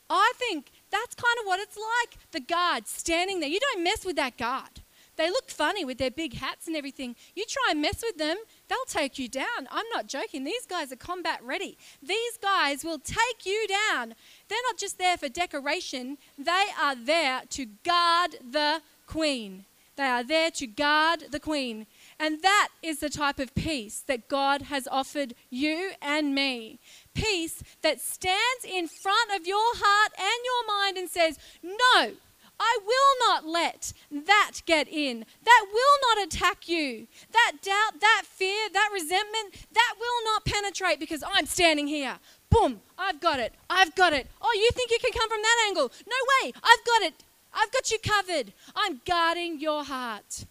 I 0.09 0.33
think 0.35 0.71
that's 0.91 1.15
kind 1.15 1.37
of 1.41 1.45
what 1.45 1.59
it's 1.59 1.77
like. 1.77 2.17
The 2.31 2.39
guard 2.39 2.87
standing 2.87 3.39
there. 3.39 3.49
You 3.49 3.59
don't 3.59 3.83
mess 3.83 4.05
with 4.05 4.15
that 4.17 4.37
guard. 4.37 4.81
They 5.17 5.29
look 5.29 5.49
funny 5.49 5.83
with 5.83 5.97
their 5.97 6.11
big 6.11 6.35
hats 6.35 6.67
and 6.67 6.75
everything. 6.75 7.15
You 7.35 7.45
try 7.47 7.71
and 7.71 7.81
mess 7.81 8.01
with 8.03 8.17
them, 8.17 8.37
they'll 8.67 8.77
take 8.87 9.19
you 9.19 9.27
down. 9.27 9.67
I'm 9.69 9.85
not 9.93 10.07
joking. 10.07 10.43
These 10.43 10.65
guys 10.65 10.91
are 10.91 10.97
combat 10.97 11.39
ready. 11.43 11.77
These 12.01 12.37
guys 12.41 12.83
will 12.83 12.99
take 12.99 13.45
you 13.45 13.67
down. 13.67 14.15
They're 14.47 14.57
not 14.69 14.77
just 14.77 14.97
there 14.97 15.17
for 15.17 15.29
decoration, 15.29 16.17
they 16.37 16.65
are 16.79 16.95
there 16.95 17.41
to 17.49 17.65
guard 17.83 18.37
the 18.49 18.81
queen. 19.07 19.65
They 19.97 20.05
are 20.05 20.23
there 20.23 20.51
to 20.51 20.67
guard 20.67 21.25
the 21.31 21.39
queen. 21.39 21.87
And 22.19 22.43
that 22.43 22.69
is 22.83 22.99
the 22.99 23.09
type 23.09 23.39
of 23.39 23.55
peace 23.55 24.03
that 24.05 24.27
God 24.27 24.63
has 24.63 24.87
offered 24.91 25.33
you 25.49 25.91
and 26.03 26.35
me. 26.35 26.79
Peace 27.15 27.63
that 27.81 27.99
stands 27.99 28.63
in 28.63 28.87
front 28.87 29.31
of 29.35 29.47
your 29.47 29.57
heart 29.59 30.11
and 30.19 30.45
your 30.45 30.67
mind 30.67 30.97
and 30.97 31.09
says, 31.09 31.39
No, 31.63 32.11
I 32.59 32.79
will 32.85 33.29
not 33.29 33.47
let 33.47 33.93
that 34.11 34.61
get 34.65 34.87
in. 34.87 35.25
That 35.43 35.65
will 35.71 36.15
not 36.15 36.27
attack 36.27 36.67
you. 36.67 37.07
That 37.31 37.53
doubt, 37.61 37.99
that 38.01 38.23
fear, 38.25 38.69
that 38.73 38.89
resentment, 38.93 39.65
that 39.73 39.93
will 39.99 40.23
not 40.25 40.45
penetrate 40.45 40.99
because 40.99 41.23
I'm 41.25 41.45
standing 41.45 41.87
here. 41.87 42.17
Boom, 42.49 42.81
I've 42.97 43.19
got 43.19 43.39
it. 43.39 43.53
I've 43.69 43.93
got 43.95 44.13
it. 44.13 44.27
Oh, 44.41 44.53
you 44.53 44.69
think 44.71 44.91
you 44.91 44.99
can 44.99 45.11
come 45.11 45.29
from 45.29 45.41
that 45.41 45.65
angle? 45.67 45.91
No 46.07 46.15
way. 46.41 46.53
I've 46.63 46.85
got 46.85 47.01
it. 47.03 47.23
I've 47.53 47.71
got 47.71 47.91
you 47.91 47.99
covered. 47.99 48.53
I'm 48.75 49.01
guarding 49.05 49.59
your 49.59 49.83
heart. 49.83 50.45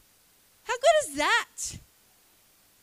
How 0.64 0.74
good 0.74 1.10
is 1.10 1.16
that? 1.16 1.78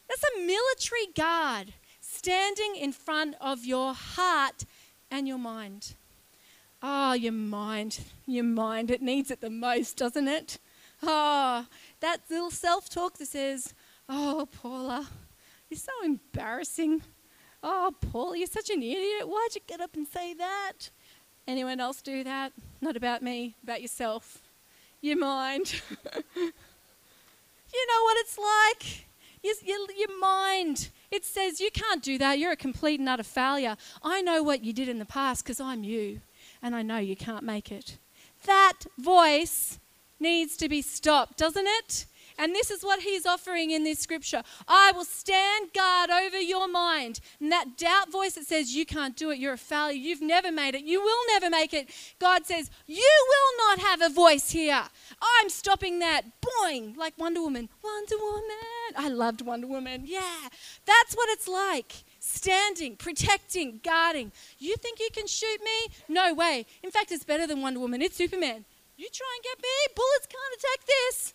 That's 0.08 0.24
a 0.36 0.40
military 0.40 1.08
guard 1.16 1.74
standing 2.00 2.76
in 2.76 2.92
front 2.92 3.36
of 3.42 3.66
your 3.66 3.94
heart 3.94 4.66
and 5.12 5.28
your 5.28 5.38
mind. 5.38 5.96
Oh, 6.86 7.14
your 7.14 7.32
mind, 7.32 8.02
your 8.26 8.44
mind, 8.44 8.92
it 8.92 9.02
needs 9.02 9.32
it 9.32 9.40
the 9.40 9.50
most, 9.50 9.96
doesn't 9.96 10.28
it? 10.28 10.60
Ah, 11.02 11.66
oh, 11.66 11.76
that 12.02 12.24
little 12.30 12.52
self 12.52 12.90
talk 12.90 13.18
that 13.20 13.28
says, 13.28 13.74
Oh, 14.10 14.50
Paula, 14.52 15.08
you're 15.70 15.78
so 15.80 15.94
embarrassing. 16.04 17.02
Oh, 17.64 17.94
Paula, 18.12 18.38
you're 18.38 18.48
such 18.48 18.70
an 18.70 18.84
idiot. 18.84 19.30
Why'd 19.30 19.56
you 19.56 19.62
get 19.66 19.80
up 19.80 19.96
and 19.96 20.06
say 20.06 20.34
that? 20.34 20.90
Anyone 21.48 21.80
else 21.80 22.02
do 22.02 22.22
that? 22.26 22.52
Not 22.82 22.98
about 22.98 23.22
me, 23.22 23.56
about 23.64 23.82
yourself. 23.82 24.42
Your 25.00 25.18
mind. 25.18 25.82
you 26.36 26.52
know 27.88 28.04
what 28.04 28.18
it's 28.18 28.38
like? 28.38 29.08
Your, 29.42 29.56
your, 29.64 29.92
your, 29.98 30.20
mind. 30.20 30.90
It 31.12 31.24
says 31.24 31.62
you 31.62 31.72
can't 31.72 32.04
do 32.04 32.18
that. 32.18 32.40
You're 32.40 32.52
a 32.52 32.58
complete 32.58 33.00
and 33.00 33.08
utter 33.08 33.24
failure. 33.24 33.78
I 34.02 34.22
know 34.22 34.44
what 34.44 34.66
you 34.66 34.74
did 34.74 34.90
in 34.90 35.00
the 35.00 35.06
past 35.06 35.46
because 35.46 35.62
I'm 35.62 35.86
you 35.86 36.20
and 36.64 36.74
I 36.76 36.82
know 36.82 36.98
you 36.98 37.18
can't 37.18 37.44
make 37.44 37.72
it. 37.72 37.98
That 38.46 38.86
voice 38.98 39.80
needs 40.20 40.56
to 40.58 40.70
be 40.70 40.82
stopped, 40.82 41.38
doesn't 41.38 41.68
it? 41.68 42.06
And 42.40 42.56
this 42.56 42.72
is 42.72 42.84
what 42.84 43.02
he's 43.02 43.28
offering 43.28 43.70
in 43.70 43.84
this 43.84 44.00
scripture. 44.00 44.42
I 44.68 44.92
will 44.96 45.06
stand 45.06 45.72
guard 45.74 46.10
over 46.10 46.40
your 46.40 46.68
mind. 46.68 47.20
And 47.40 47.52
that 47.52 47.78
doubt 47.78 48.12
voice 48.12 48.34
that 48.34 48.48
says, 48.48 48.76
You 48.76 48.86
can't 48.86 49.16
do 49.16 49.30
it, 49.30 49.38
you're 49.38 49.54
a 49.54 49.58
failure, 49.58 49.98
you've 49.98 50.22
never 50.22 50.52
made 50.52 50.74
it, 50.74 50.84
you 50.84 51.00
will 51.00 51.24
never 51.28 51.50
make 51.50 51.74
it. 51.74 51.90
God 52.18 52.48
says, 52.48 52.72
You 52.88 53.28
will 53.28 53.68
not 53.68 53.86
have 53.88 54.02
a 54.02 54.14
voice 54.14 54.50
here. 54.50 54.84
I'm 55.22 55.50
stopping 55.50 56.00
that. 56.00 56.24
Boing, 56.42 56.98
like 56.98 57.14
Wonder 57.18 57.42
Woman. 57.42 57.70
Wonder 57.84 58.18
Woman. 58.18 58.96
I 58.98 59.10
loved 59.10 59.42
Wonder 59.42 59.68
Woman. 59.68 60.04
Yeah, 60.06 60.50
that's 60.86 61.14
what 61.14 61.30
it's 61.30 61.48
like 61.48 62.04
standing, 62.24 62.96
protecting, 62.96 63.82
guarding. 63.84 64.32
You 64.58 64.76
think 64.78 65.00
you 65.00 65.10
can 65.12 65.28
shoot 65.28 65.60
me? 65.62 65.94
No 66.08 66.34
way. 66.34 66.66
In 66.82 66.90
fact, 66.90 67.12
it's 67.12 67.26
better 67.26 67.46
than 67.46 67.62
Wonder 67.62 67.82
Woman. 67.82 68.02
It's 68.02 68.16
Superman. 68.16 68.64
You 68.96 69.08
try 69.12 69.28
and 69.36 69.44
get 69.44 69.58
me, 69.62 69.94
bullets 69.94 70.28
can't 70.28 70.54
attack 70.58 70.88
this. 70.88 71.34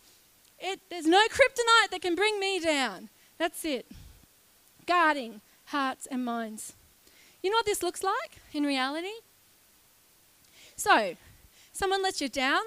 It, 0.59 0.81
there's 0.89 1.07
no 1.07 1.21
kryptonite 1.29 1.91
that 1.91 2.01
can 2.01 2.15
bring 2.15 2.41
me 2.41 2.59
down. 2.59 3.11
That's 3.37 3.65
it. 3.65 3.87
Guarding 4.87 5.43
hearts 5.67 6.07
and 6.07 6.25
minds. 6.25 6.73
You 7.43 7.51
know 7.51 7.59
what 7.59 7.67
this 7.67 7.83
looks 7.83 8.03
like 8.03 8.41
in 8.53 8.65
reality? 8.65 9.21
So, 10.75 11.17
someone 11.73 12.03
lets 12.03 12.21
you 12.21 12.29
down, 12.29 12.63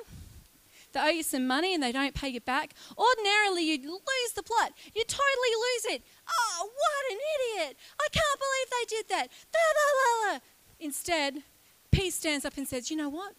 they 0.93 0.99
owe 0.99 1.10
you 1.10 1.23
some 1.23 1.47
money 1.47 1.73
and 1.73 1.82
they 1.82 1.91
don't 1.91 2.13
pay 2.13 2.30
you 2.30 2.41
back. 2.41 2.73
Ordinarily, 2.97 3.63
you'd 3.63 3.86
lose 3.86 4.34
the 4.36 4.43
plot. 4.43 4.73
You 4.93 5.04
totally 5.04 5.54
lose 5.56 5.95
it. 5.95 6.04
Oh, 6.30 6.69
what 6.69 7.12
an 7.12 7.17
idiot! 7.36 7.77
I 7.99 8.08
can't 8.12 8.39
believe 8.39 8.67
they 8.69 8.95
did 8.95 9.10
that. 9.10 9.27
Da, 9.51 9.60
da, 9.77 10.34
da, 10.34 10.39
Instead, 10.80 11.43
peace 11.91 12.15
stands 12.15 12.45
up 12.45 12.58
and 12.58 12.67
says, 12.67 12.89
You 12.89 12.97
know 12.97 13.10
what? 13.10 13.34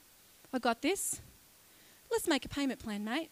I 0.53 0.59
got 0.59 0.83
this. 0.83 1.21
Let's 2.11 2.29
make 2.29 2.45
a 2.45 2.49
payment 2.49 2.79
plan, 2.79 3.05
mate. 3.05 3.31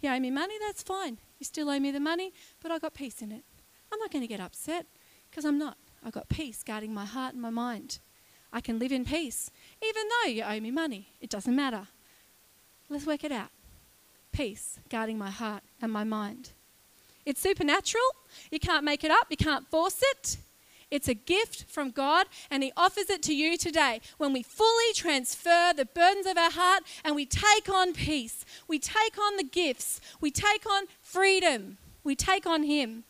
You 0.00 0.10
owe 0.10 0.20
me 0.20 0.30
money, 0.30 0.54
that's 0.60 0.82
fine. 0.82 1.18
You 1.38 1.44
still 1.44 1.70
owe 1.70 1.78
me 1.78 1.90
the 1.90 2.00
money, 2.00 2.32
but 2.62 2.70
I 2.70 2.78
got 2.78 2.92
peace 2.92 3.22
in 3.22 3.32
it. 3.32 3.42
I'm 3.90 3.98
not 3.98 4.10
going 4.10 4.22
to 4.22 4.28
get 4.28 4.40
upset 4.40 4.86
because 5.30 5.44
I'm 5.44 5.58
not. 5.58 5.78
I 6.04 6.10
got 6.10 6.28
peace 6.28 6.62
guarding 6.62 6.92
my 6.92 7.06
heart 7.06 7.32
and 7.32 7.40
my 7.40 7.50
mind. 7.50 7.98
I 8.52 8.60
can 8.60 8.78
live 8.78 8.92
in 8.92 9.04
peace, 9.04 9.50
even 9.82 10.02
though 10.08 10.30
you 10.30 10.42
owe 10.42 10.60
me 10.60 10.70
money. 10.70 11.08
It 11.20 11.30
doesn't 11.30 11.56
matter. 11.56 11.88
Let's 12.88 13.06
work 13.06 13.24
it 13.24 13.32
out. 13.32 13.50
Peace 14.32 14.78
guarding 14.88 15.18
my 15.18 15.30
heart 15.30 15.62
and 15.80 15.92
my 15.92 16.04
mind. 16.04 16.50
It's 17.24 17.40
supernatural. 17.40 18.04
You 18.50 18.58
can't 18.58 18.84
make 18.84 19.04
it 19.04 19.10
up, 19.10 19.26
you 19.30 19.36
can't 19.36 19.68
force 19.68 20.02
it. 20.02 20.36
It's 20.90 21.08
a 21.08 21.14
gift 21.14 21.64
from 21.64 21.90
God, 21.90 22.26
and 22.50 22.62
He 22.62 22.72
offers 22.76 23.10
it 23.10 23.22
to 23.22 23.34
you 23.34 23.56
today 23.56 24.00
when 24.18 24.32
we 24.32 24.42
fully 24.42 24.92
transfer 24.94 25.72
the 25.74 25.86
burdens 25.86 26.26
of 26.26 26.36
our 26.36 26.50
heart 26.50 26.84
and 27.04 27.16
we 27.16 27.26
take 27.26 27.68
on 27.68 27.94
peace. 27.94 28.44
We 28.68 28.78
take 28.78 29.18
on 29.18 29.36
the 29.36 29.44
gifts. 29.44 30.00
We 30.20 30.30
take 30.30 30.66
on 30.66 30.84
freedom. 31.00 31.78
We 32.04 32.14
take 32.14 32.46
on 32.46 32.62
Him. 32.64 33.04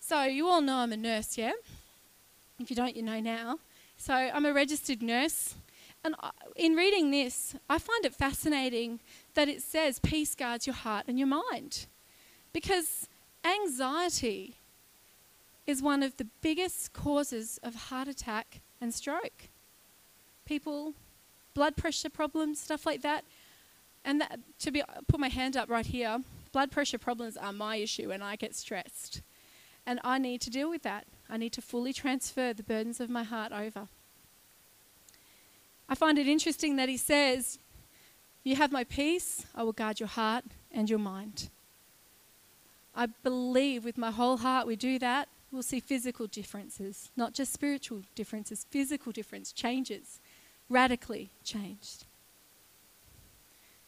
So, 0.00 0.22
you 0.24 0.48
all 0.48 0.60
know 0.60 0.76
I'm 0.76 0.92
a 0.92 0.96
nurse, 0.96 1.36
yeah? 1.36 1.52
If 2.60 2.70
you 2.70 2.76
don't, 2.76 2.94
you 2.94 3.02
know 3.02 3.20
now. 3.20 3.58
So 3.96 4.14
I'm 4.14 4.46
a 4.46 4.52
registered 4.52 5.02
nurse. 5.02 5.54
And 6.04 6.14
in 6.54 6.74
reading 6.74 7.10
this, 7.10 7.54
I 7.68 7.78
find 7.78 8.04
it 8.04 8.14
fascinating 8.14 9.00
that 9.32 9.48
it 9.48 9.62
says 9.62 9.98
peace 9.98 10.34
guards 10.34 10.66
your 10.66 10.74
heart 10.74 11.06
and 11.08 11.18
your 11.18 11.28
mind. 11.28 11.86
Because 12.52 13.08
anxiety 13.42 14.58
is 15.66 15.80
one 15.82 16.02
of 16.02 16.18
the 16.18 16.26
biggest 16.42 16.92
causes 16.92 17.58
of 17.62 17.74
heart 17.74 18.06
attack 18.06 18.60
and 18.82 18.92
stroke. 18.92 19.48
People, 20.44 20.92
blood 21.54 21.74
pressure 21.74 22.10
problems, 22.10 22.60
stuff 22.60 22.84
like 22.84 23.00
that. 23.00 23.24
And 24.04 24.20
that, 24.20 24.40
to 24.58 24.70
be 24.70 24.82
put 25.08 25.18
my 25.18 25.28
hand 25.28 25.56
up 25.56 25.70
right 25.70 25.86
here, 25.86 26.18
blood 26.52 26.70
pressure 26.70 26.98
problems 26.98 27.38
are 27.38 27.52
my 27.52 27.76
issue 27.76 28.10
and 28.10 28.22
I 28.22 28.36
get 28.36 28.54
stressed. 28.54 29.22
And 29.86 30.00
I 30.04 30.18
need 30.18 30.42
to 30.42 30.50
deal 30.50 30.68
with 30.68 30.82
that. 30.82 31.06
I 31.30 31.38
need 31.38 31.52
to 31.54 31.62
fully 31.62 31.94
transfer 31.94 32.52
the 32.52 32.62
burdens 32.62 33.00
of 33.00 33.08
my 33.08 33.22
heart 33.22 33.52
over. 33.52 33.88
I 35.94 35.96
find 35.96 36.18
it 36.18 36.26
interesting 36.26 36.74
that 36.74 36.88
he 36.88 36.96
says, 36.96 37.60
You 38.42 38.56
have 38.56 38.72
my 38.72 38.82
peace, 38.82 39.46
I 39.54 39.62
will 39.62 39.72
guard 39.72 40.00
your 40.00 40.08
heart 40.08 40.44
and 40.72 40.90
your 40.90 40.98
mind. 40.98 41.50
I 42.96 43.06
believe 43.06 43.84
with 43.84 43.96
my 43.96 44.10
whole 44.10 44.38
heart 44.38 44.66
we 44.66 44.74
do 44.74 44.98
that, 44.98 45.28
we'll 45.52 45.62
see 45.62 45.78
physical 45.78 46.26
differences, 46.26 47.12
not 47.16 47.32
just 47.32 47.52
spiritual 47.52 48.02
differences, 48.16 48.66
physical 48.70 49.12
difference, 49.12 49.52
changes, 49.52 50.18
radically 50.68 51.30
changed. 51.44 52.06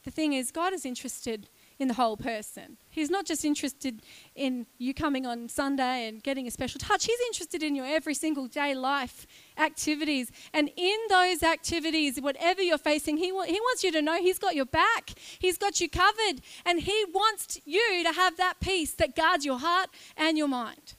The 0.04 0.12
thing 0.12 0.32
is, 0.32 0.52
God 0.52 0.72
is 0.72 0.86
interested 0.86 1.48
in 1.78 1.88
the 1.88 1.94
whole 1.94 2.16
person. 2.16 2.78
He's 2.88 3.10
not 3.10 3.26
just 3.26 3.44
interested 3.44 4.00
in 4.34 4.66
you 4.78 4.94
coming 4.94 5.26
on 5.26 5.48
Sunday 5.48 6.08
and 6.08 6.22
getting 6.22 6.46
a 6.46 6.50
special 6.50 6.78
touch. 6.78 7.04
He's 7.04 7.20
interested 7.28 7.62
in 7.62 7.74
your 7.74 7.84
every 7.84 8.14
single 8.14 8.46
day 8.46 8.74
life 8.74 9.26
activities. 9.58 10.32
And 10.54 10.70
in 10.76 10.96
those 11.10 11.42
activities, 11.42 12.18
whatever 12.20 12.62
you're 12.62 12.78
facing, 12.78 13.18
he, 13.18 13.30
wa- 13.30 13.44
he 13.44 13.60
wants 13.60 13.84
you 13.84 13.92
to 13.92 14.00
know 14.00 14.16
He's 14.20 14.38
got 14.38 14.54
your 14.54 14.64
back. 14.64 15.12
He's 15.38 15.58
got 15.58 15.80
you 15.80 15.90
covered. 15.90 16.40
And 16.64 16.80
He 16.80 17.04
wants 17.12 17.60
you 17.66 18.02
to 18.04 18.12
have 18.12 18.38
that 18.38 18.54
peace 18.60 18.92
that 18.94 19.14
guards 19.14 19.44
your 19.44 19.58
heart 19.58 19.90
and 20.16 20.38
your 20.38 20.48
mind, 20.48 20.94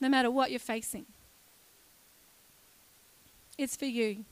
no 0.00 0.08
matter 0.08 0.30
what 0.30 0.50
you're 0.50 0.60
facing. 0.60 1.06
It's 3.56 3.76
for 3.76 3.86
you. 3.86 4.26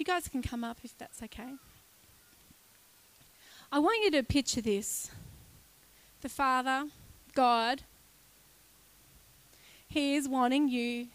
You 0.00 0.06
guys 0.06 0.28
can 0.28 0.40
come 0.40 0.64
up 0.64 0.78
if 0.82 0.96
that's 0.96 1.22
okay. 1.22 1.56
I 3.70 3.78
want 3.80 4.02
you 4.02 4.10
to 4.12 4.22
picture 4.22 4.62
this 4.62 5.10
the 6.22 6.28
Father, 6.30 6.84
God, 7.34 7.82
He 9.86 10.14
is 10.14 10.26
wanting 10.26 10.70
you 10.70 11.08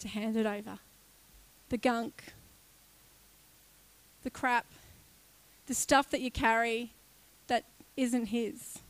to 0.00 0.08
hand 0.08 0.36
it 0.36 0.46
over. 0.46 0.80
The 1.68 1.78
gunk, 1.78 2.24
the 4.24 4.30
crap, 4.30 4.66
the 5.68 5.74
stuff 5.74 6.10
that 6.10 6.20
you 6.20 6.32
carry 6.32 6.90
that 7.46 7.62
isn't 7.96 8.26
His, 8.26 8.80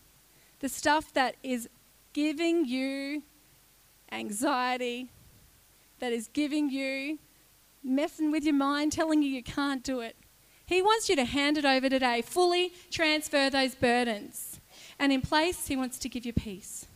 the 0.60 0.70
stuff 0.70 1.12
that 1.12 1.36
is 1.42 1.68
giving 2.14 2.64
you 2.64 3.22
anxiety, 4.10 5.10
that 5.98 6.14
is 6.14 6.30
giving 6.32 6.70
you 6.70 7.18
messing 7.84 8.30
with 8.30 8.44
your 8.44 8.54
mind, 8.54 8.92
telling 8.92 9.22
you 9.22 9.28
you 9.28 9.42
can't 9.42 9.82
do 9.82 10.00
it. 10.00 10.16
He 10.66 10.80
wants 10.80 11.08
you 11.08 11.16
to 11.16 11.24
hand 11.24 11.58
it 11.58 11.64
over 11.64 11.88
today, 11.88 12.22
fully 12.22 12.72
transfer 12.90 13.50
those 13.50 13.74
burdens. 13.74 14.60
And 14.98 15.12
in 15.12 15.20
place, 15.20 15.66
He 15.66 15.76
wants 15.76 15.98
to 15.98 16.08
give 16.08 16.24
you 16.24 16.32
peace. 16.32 16.86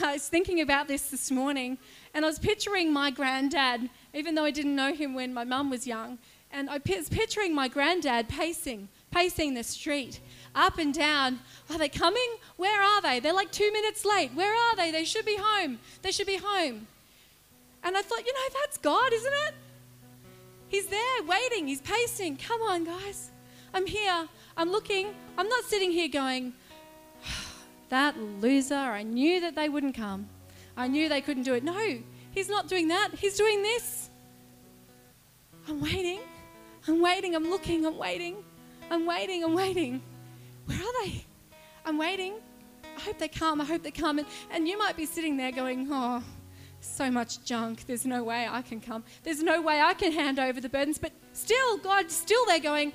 I 0.00 0.14
was 0.14 0.28
thinking 0.28 0.60
about 0.60 0.88
this 0.88 1.10
this 1.10 1.30
morning, 1.30 1.76
and 2.14 2.24
I 2.24 2.28
was 2.28 2.38
picturing 2.38 2.92
my 2.92 3.10
granddad, 3.10 3.90
even 4.14 4.34
though 4.34 4.44
I 4.44 4.50
didn't 4.50 4.74
know 4.74 4.94
him 4.94 5.14
when 5.14 5.34
my 5.34 5.44
mum 5.44 5.68
was 5.68 5.86
young. 5.86 6.18
And 6.50 6.70
I 6.70 6.80
was 6.84 7.08
picturing 7.08 7.54
my 7.54 7.68
granddad 7.68 8.28
pacing, 8.28 8.88
pacing 9.10 9.54
the 9.54 9.62
street, 9.62 10.20
up 10.54 10.78
and 10.78 10.92
down. 10.92 11.40
Are 11.70 11.78
they 11.78 11.88
coming? 11.88 12.36
Where 12.56 12.82
are 12.82 13.00
they? 13.00 13.20
They're 13.20 13.32
like 13.32 13.52
two 13.52 13.72
minutes 13.72 14.04
late. 14.04 14.32
Where 14.34 14.54
are 14.54 14.76
they? 14.76 14.90
They 14.90 15.04
should 15.04 15.24
be 15.24 15.36
home. 15.38 15.78
They 16.02 16.10
should 16.10 16.26
be 16.26 16.38
home. 16.42 16.86
And 17.84 17.96
I 17.96 18.02
thought, 18.02 18.24
you 18.24 18.32
know, 18.32 18.60
that's 18.60 18.78
God, 18.78 19.12
isn't 19.12 19.32
it? 19.48 19.54
He's 20.68 20.86
there 20.86 21.22
waiting, 21.26 21.66
he's 21.66 21.80
pacing. 21.80 22.36
Come 22.36 22.62
on, 22.62 22.84
guys. 22.84 23.30
I'm 23.74 23.86
here. 23.86 24.28
I'm 24.56 24.70
looking. 24.70 25.14
I'm 25.38 25.48
not 25.48 25.64
sitting 25.64 25.90
here 25.90 26.08
going, 26.08 26.52
that 27.88 28.18
loser. 28.18 28.74
I 28.74 29.02
knew 29.02 29.40
that 29.40 29.54
they 29.54 29.68
wouldn't 29.68 29.94
come. 29.94 30.28
I 30.76 30.88
knew 30.88 31.08
they 31.08 31.20
couldn't 31.20 31.42
do 31.42 31.54
it. 31.54 31.64
No, 31.64 31.78
he's 32.30 32.48
not 32.48 32.68
doing 32.68 32.88
that. 32.88 33.10
He's 33.18 33.36
doing 33.36 33.62
this. 33.62 34.10
I'm 35.68 35.80
waiting. 35.80 36.20
I'm 36.88 37.00
waiting. 37.00 37.34
I'm 37.34 37.48
looking. 37.48 37.86
I'm 37.86 37.98
waiting. 37.98 38.36
I'm 38.90 39.06
waiting. 39.06 39.44
I'm 39.44 39.54
waiting. 39.54 40.02
Where 40.66 40.78
are 40.78 41.04
they? 41.04 41.24
I'm 41.84 41.98
waiting. 41.98 42.34
I 42.96 43.00
hope 43.00 43.18
they 43.18 43.28
come. 43.28 43.60
I 43.60 43.64
hope 43.64 43.82
they 43.82 43.90
come. 43.90 44.18
And, 44.18 44.28
and 44.50 44.68
you 44.68 44.78
might 44.78 44.96
be 44.96 45.06
sitting 45.06 45.36
there 45.36 45.52
going, 45.52 45.88
oh, 45.90 46.22
so 46.84 47.10
much 47.10 47.44
junk. 47.44 47.86
There's 47.86 48.04
no 48.04 48.22
way 48.24 48.46
I 48.48 48.62
can 48.62 48.80
come. 48.80 49.04
There's 49.22 49.42
no 49.42 49.62
way 49.62 49.80
I 49.80 49.94
can 49.94 50.12
hand 50.12 50.38
over 50.38 50.60
the 50.60 50.68
burdens. 50.68 50.98
But 50.98 51.12
still, 51.32 51.78
God's 51.78 52.14
still 52.14 52.44
there 52.46 52.60
going, 52.60 52.92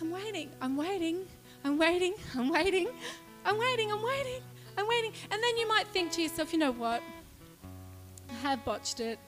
I'm 0.00 0.10
waiting, 0.10 0.50
I'm 0.60 0.76
waiting, 0.76 1.26
I'm 1.64 1.78
waiting, 1.78 2.14
I'm 2.36 2.48
waiting, 2.48 2.88
I'm 3.44 3.58
waiting, 3.58 3.92
I'm 3.92 4.02
waiting, 4.02 4.42
I'm 4.78 4.88
waiting. 4.88 5.12
And 5.30 5.42
then 5.42 5.56
you 5.56 5.68
might 5.68 5.86
think 5.88 6.12
to 6.12 6.22
yourself, 6.22 6.52
you 6.52 6.58
know 6.58 6.72
what? 6.72 7.02
I 8.30 8.34
have 8.48 8.64
botched 8.64 9.00
it. 9.00 9.18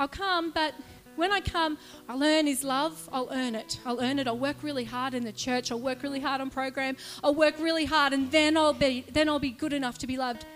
I'll 0.00 0.08
come, 0.08 0.50
but 0.50 0.74
when 1.14 1.30
I 1.30 1.40
come, 1.40 1.78
I'll 2.08 2.22
earn 2.22 2.46
His 2.46 2.64
love. 2.64 3.08
I'll 3.12 3.28
earn 3.30 3.54
it. 3.54 3.78
I'll 3.84 4.00
earn 4.00 4.18
it. 4.18 4.26
I'll 4.26 4.38
work 4.38 4.56
really 4.62 4.84
hard 4.84 5.14
in 5.14 5.24
the 5.24 5.32
church. 5.32 5.70
I'll 5.70 5.78
work 5.78 6.02
really 6.02 6.20
hard 6.20 6.40
on 6.40 6.50
program. 6.50 6.96
I'll 7.22 7.34
work 7.34 7.58
really 7.60 7.84
hard, 7.84 8.12
and 8.12 8.30
then 8.32 8.56
I'll 8.56 8.72
be 8.72 9.04
then 9.12 9.28
I'll 9.28 9.38
be 9.38 9.50
good 9.50 9.72
enough 9.72 9.98
to 9.98 10.06
be 10.06 10.16
loved. 10.16 10.46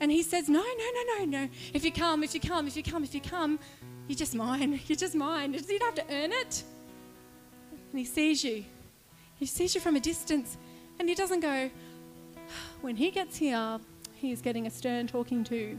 And 0.00 0.10
he 0.10 0.22
says, 0.22 0.48
No, 0.48 0.60
no, 0.60 0.90
no, 0.94 1.18
no, 1.18 1.24
no. 1.24 1.48
If 1.74 1.84
you 1.84 1.92
come, 1.92 2.22
if 2.22 2.34
you 2.34 2.40
come, 2.40 2.66
if 2.66 2.76
you 2.76 2.82
come, 2.82 3.04
if 3.04 3.14
you 3.14 3.20
come, 3.20 3.58
you're 4.06 4.16
just 4.16 4.34
mine. 4.34 4.80
You're 4.86 4.96
just 4.96 5.14
mine. 5.14 5.52
You 5.52 5.78
don't 5.78 5.96
have 5.96 6.06
to 6.06 6.14
earn 6.14 6.32
it. 6.32 6.62
And 7.90 7.98
he 7.98 8.04
sees 8.04 8.42
you. 8.42 8.64
He 9.36 9.46
sees 9.46 9.74
you 9.74 9.80
from 9.80 9.96
a 9.96 10.00
distance. 10.00 10.56
And 10.98 11.08
he 11.08 11.14
doesn't 11.14 11.40
go, 11.40 11.70
When 12.80 12.96
he 12.96 13.10
gets 13.10 13.36
here, 13.36 13.78
he's 14.14 14.40
getting 14.40 14.66
a 14.66 14.70
stern 14.70 15.06
talking 15.06 15.44
to. 15.44 15.78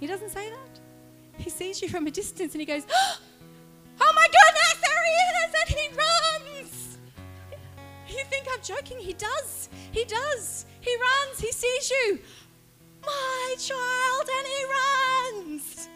He 0.00 0.06
doesn't 0.06 0.30
say 0.30 0.50
that. 0.50 0.80
He 1.36 1.50
sees 1.50 1.82
you 1.82 1.88
from 1.88 2.06
a 2.06 2.10
distance 2.10 2.54
and 2.54 2.60
he 2.60 2.66
goes, 2.66 2.86
Oh 4.00 4.12
my 4.14 4.26
goodness, 4.26 4.76
there 4.80 5.04
he 5.04 5.14
is! 5.20 5.54
And 5.60 5.78
he 5.78 5.88
runs. 5.96 6.98
You 8.08 8.24
think 8.24 8.46
I'm 8.52 8.62
joking? 8.62 8.98
He 8.98 9.12
does. 9.12 9.68
He 9.92 10.04
does. 10.04 10.66
He 10.80 10.96
runs. 10.96 11.40
He 11.40 11.52
sees 11.52 11.90
you 11.90 12.20
my 13.06 13.54
child, 13.58 14.28
and 14.38 14.46
he 14.46 14.64
runs. 14.78 15.88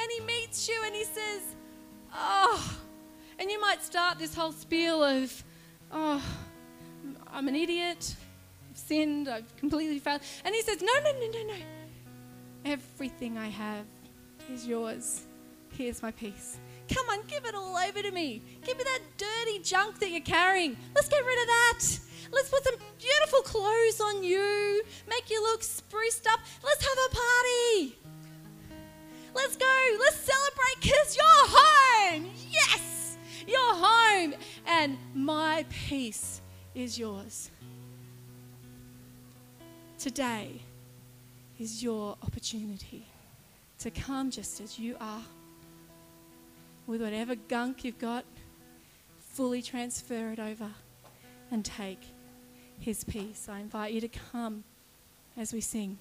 And 0.00 0.08
he 0.16 0.20
meets 0.24 0.68
you 0.68 0.80
and 0.84 0.94
he 0.94 1.04
says, 1.04 1.42
Oh, 2.14 2.78
and 3.38 3.50
you 3.50 3.60
might 3.60 3.82
start 3.82 4.18
this 4.18 4.34
whole 4.34 4.52
spiel 4.52 5.02
of, 5.02 5.44
Oh, 5.92 6.22
I'm 7.26 7.48
an 7.48 7.56
idiot. 7.56 8.14
I've 8.70 8.76
sinned. 8.76 9.28
I've 9.28 9.56
completely 9.56 9.98
failed. 9.98 10.20
And 10.44 10.54
he 10.54 10.62
says, 10.62 10.80
No, 10.80 10.92
no, 11.02 11.12
no, 11.12 11.30
no, 11.30 11.46
no. 11.48 11.54
Everything 12.64 13.38
I 13.38 13.48
have 13.48 13.86
is 14.52 14.66
yours. 14.66 15.26
Here's 15.76 16.02
my 16.02 16.10
peace. 16.10 16.58
Come 16.92 17.08
on, 17.10 17.20
give 17.26 17.44
it 17.44 17.54
all 17.54 17.76
over 17.76 18.02
to 18.02 18.10
me. 18.10 18.42
Give 18.64 18.76
me 18.76 18.84
that 18.84 19.00
dirty 19.16 19.58
junk 19.60 19.98
that 20.00 20.10
you're 20.10 20.20
carrying. 20.20 20.76
Let's 20.94 21.08
get 21.08 21.24
rid 21.24 21.40
of 21.40 21.46
that. 21.46 21.78
Let's 22.32 22.50
put 22.50 22.64
some 22.64 22.74
beautiful 22.98 23.40
clothes 23.42 24.00
on 24.00 24.22
you, 24.22 24.82
make 25.08 25.30
you 25.30 25.42
look 25.42 25.62
spruced 25.62 26.26
up. 26.26 26.40
Let's 26.62 26.82
have 26.82 26.98
a 27.10 27.14
party. 27.14 27.98
Let's 29.34 29.56
go. 29.56 29.96
Let's 30.00 30.16
celebrate 30.16 30.80
because 30.82 31.16
you're 31.16 31.48
home. 31.48 32.30
Yes, 32.50 33.16
you're 33.46 33.74
home. 33.74 34.34
And 34.66 34.98
my 35.14 35.64
peace 35.70 36.40
is 36.74 36.98
yours. 36.98 37.50
Today 39.98 40.60
is 41.58 41.82
your 41.82 42.16
opportunity 42.22 43.06
to 43.80 43.90
come 43.90 44.30
just 44.30 44.60
as 44.60 44.78
you 44.78 44.96
are 45.00 45.22
with 46.88 47.02
whatever 47.02 47.36
gunk 47.36 47.84
you've 47.84 47.98
got, 47.98 48.24
fully 49.20 49.60
transfer 49.60 50.30
it 50.30 50.40
over 50.40 50.70
and 51.50 51.64
take 51.64 52.00
His 52.80 53.04
peace. 53.04 53.46
I 53.48 53.60
invite 53.60 53.92
you 53.92 54.00
to 54.00 54.08
come 54.08 54.64
as 55.36 55.52
we 55.52 55.60
sing. 55.60 55.98